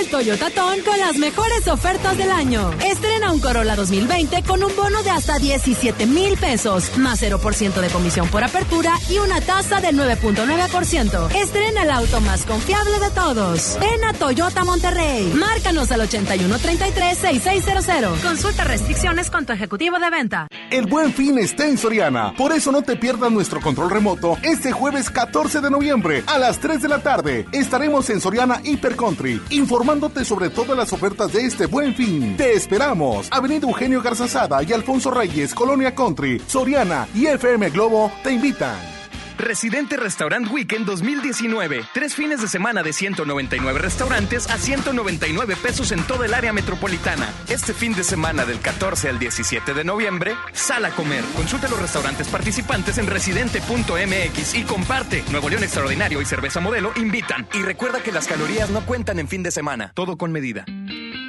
[0.00, 2.72] El Toyota Ton con las mejores ofertas del año.
[2.84, 7.88] Estrena un Corolla 2020 con un bono de hasta 17 mil pesos, más 0% de
[7.88, 11.30] comisión por apertura y una tasa del 9.9%.
[11.34, 13.76] Estrena el auto más confiable de todos.
[13.80, 15.32] Ven a Toyota Monterrey.
[15.34, 18.20] Márcanos al 8133-6600.
[18.22, 20.48] Consulta restricciones con tu ejecutivo de venta.
[20.70, 22.34] El buen fin está en Soriana.
[22.36, 26.58] Por eso no te pierdas nuestro control remoto este jueves 14 de noviembre a las
[26.58, 27.46] 3 de la tarde.
[27.52, 29.40] Estaremos en Soriana Hiper Country
[29.84, 32.38] informándote sobre todas las ofertas de este buen fin.
[32.38, 33.28] Te esperamos.
[33.30, 38.93] Avenida Eugenio Garzazada y Alfonso Reyes, Colonia Country, Soriana y FM Globo te invitan.
[39.38, 41.84] Residente Restaurant Weekend 2019.
[41.92, 47.28] Tres fines de semana de 199 restaurantes a 199 pesos en toda el área metropolitana.
[47.48, 51.24] Este fin de semana del 14 al 17 de noviembre, sal a comer.
[51.36, 55.24] Consulta los restaurantes participantes en residente.mx y comparte.
[55.30, 57.46] Nuevo León Extraordinario y Cerveza Modelo invitan.
[57.54, 59.92] Y recuerda que las calorías no cuentan en fin de semana.
[59.94, 60.64] Todo con medida.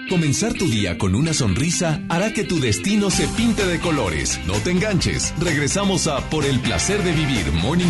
[0.10, 4.40] Comenzar tu día con una sonrisa hará que tu destino se pinte de colores.
[4.46, 5.34] No te enganches.
[5.40, 7.90] Regresamos a Por el placer de vivir Morning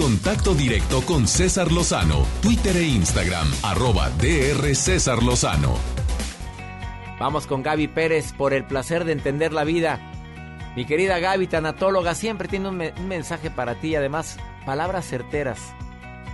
[0.00, 5.76] contacto directo con César Lozano, Twitter e Instagram, arroba DR César Lozano.
[7.18, 10.00] Vamos con Gaby Pérez por el placer de entender la vida.
[10.74, 15.04] Mi querida Gaby, tanatóloga, siempre tiene un, me- un mensaje para ti y además palabras
[15.06, 15.58] certeras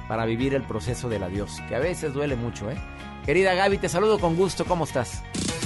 [0.06, 2.76] para vivir el proceso del adiós, que a veces duele mucho, ¿eh?
[3.24, 5.24] Querida Gaby, te saludo con gusto, ¿cómo estás?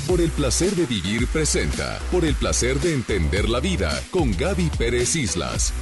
[0.08, 4.70] Por el placer de vivir presenta, por el placer de entender la vida, con Gaby
[4.78, 5.74] Pérez Islas.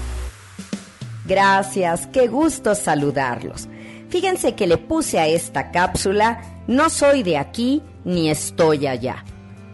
[1.29, 3.69] Gracias, qué gusto saludarlos.
[4.09, 9.27] Fíjense que le puse a esta cápsula, no soy de aquí ni estoy allá.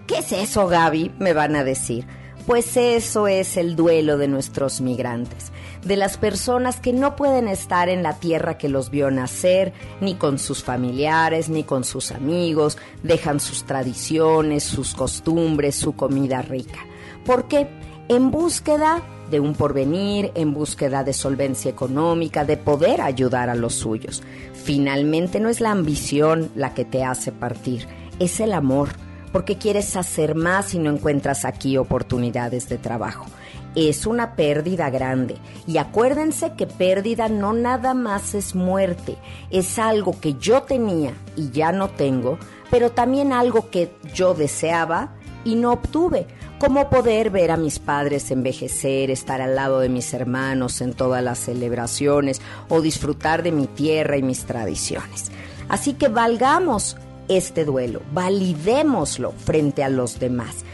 [0.08, 1.12] ¿Qué es eso, Gaby?
[1.20, 2.06] Me van a decir.
[2.44, 5.52] Pues eso es el duelo de nuestros migrantes,
[5.84, 10.16] de las personas que no pueden estar en la tierra que los vio nacer, ni
[10.16, 16.80] con sus familiares, ni con sus amigos, dejan sus tradiciones, sus costumbres, su comida rica.
[17.24, 17.68] ¿Por qué?
[18.08, 23.74] En búsqueda de un porvenir, en búsqueda de solvencia económica, de poder ayudar a los
[23.74, 24.22] suyos.
[24.52, 27.86] Finalmente no es la ambición la que te hace partir,
[28.18, 28.90] es el amor,
[29.32, 33.26] porque quieres hacer más y no encuentras aquí oportunidades de trabajo.
[33.74, 35.36] Es una pérdida grande.
[35.66, 39.16] Y acuérdense que pérdida no nada más es muerte,
[39.50, 42.38] es algo que yo tenía y ya no tengo,
[42.70, 45.14] pero también algo que yo deseaba
[45.44, 46.26] y no obtuve,
[46.58, 51.22] como poder ver a mis padres envejecer, estar al lado de mis hermanos en todas
[51.22, 55.30] las celebraciones o disfrutar de mi tierra y mis tradiciones.
[55.68, 56.96] Así que valgamos
[57.28, 60.64] este duelo, validémoslo frente a los demás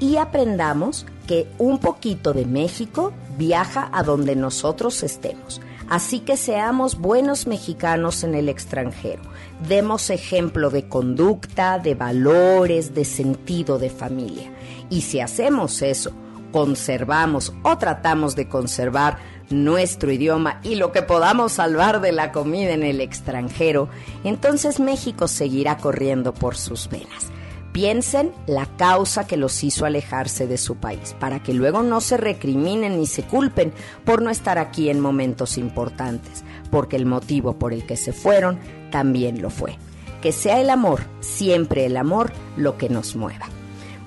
[0.00, 5.60] y aprendamos que un poquito de México viaja a donde nosotros estemos.
[5.88, 9.22] Así que seamos buenos mexicanos en el extranjero.
[9.68, 14.50] Demos ejemplo de conducta, de valores, de sentido de familia.
[14.90, 16.12] Y si hacemos eso,
[16.52, 19.18] conservamos o tratamos de conservar
[19.50, 23.88] nuestro idioma y lo que podamos salvar de la comida en el extranjero,
[24.22, 27.30] entonces México seguirá corriendo por sus venas.
[27.72, 32.16] Piensen la causa que los hizo alejarse de su país, para que luego no se
[32.16, 33.72] recriminen ni se culpen
[34.04, 38.60] por no estar aquí en momentos importantes, porque el motivo por el que se fueron
[38.92, 39.76] también lo fue.
[40.22, 43.46] Que sea el amor, siempre el amor, lo que nos mueva.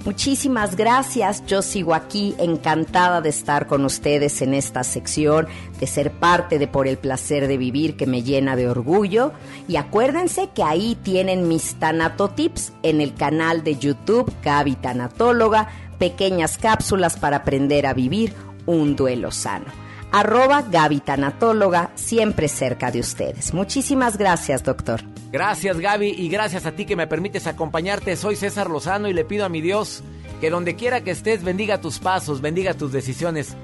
[0.07, 1.45] Muchísimas gracias.
[1.47, 5.49] Yo sigo aquí encantada de estar con ustedes en esta sección,
[5.81, 9.33] de ser parte de Por el placer de vivir que me llena de orgullo.
[9.67, 15.67] Y acuérdense que ahí tienen mis tanatotips en el canal de YouTube Gaby Tanatóloga,
[15.99, 18.33] pequeñas cápsulas para aprender a vivir
[18.65, 19.86] un duelo sano.
[20.11, 23.53] Arroba Gaby Tanatóloga, siempre cerca de ustedes.
[23.53, 25.01] Muchísimas gracias, doctor.
[25.31, 28.15] Gracias Gaby y gracias a ti que me permites acompañarte.
[28.15, 30.03] Soy César Lozano y le pido a mi Dios
[30.39, 33.55] que donde quiera que estés bendiga tus pasos, bendiga tus decisiones.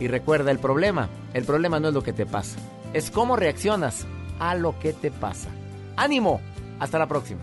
[0.00, 2.58] Y recuerda el problema, el problema no es lo que te pasa,
[2.92, 4.04] es cómo reaccionas
[4.40, 5.48] a lo que te pasa.
[5.96, 6.40] Ánimo,
[6.80, 7.42] hasta la próxima.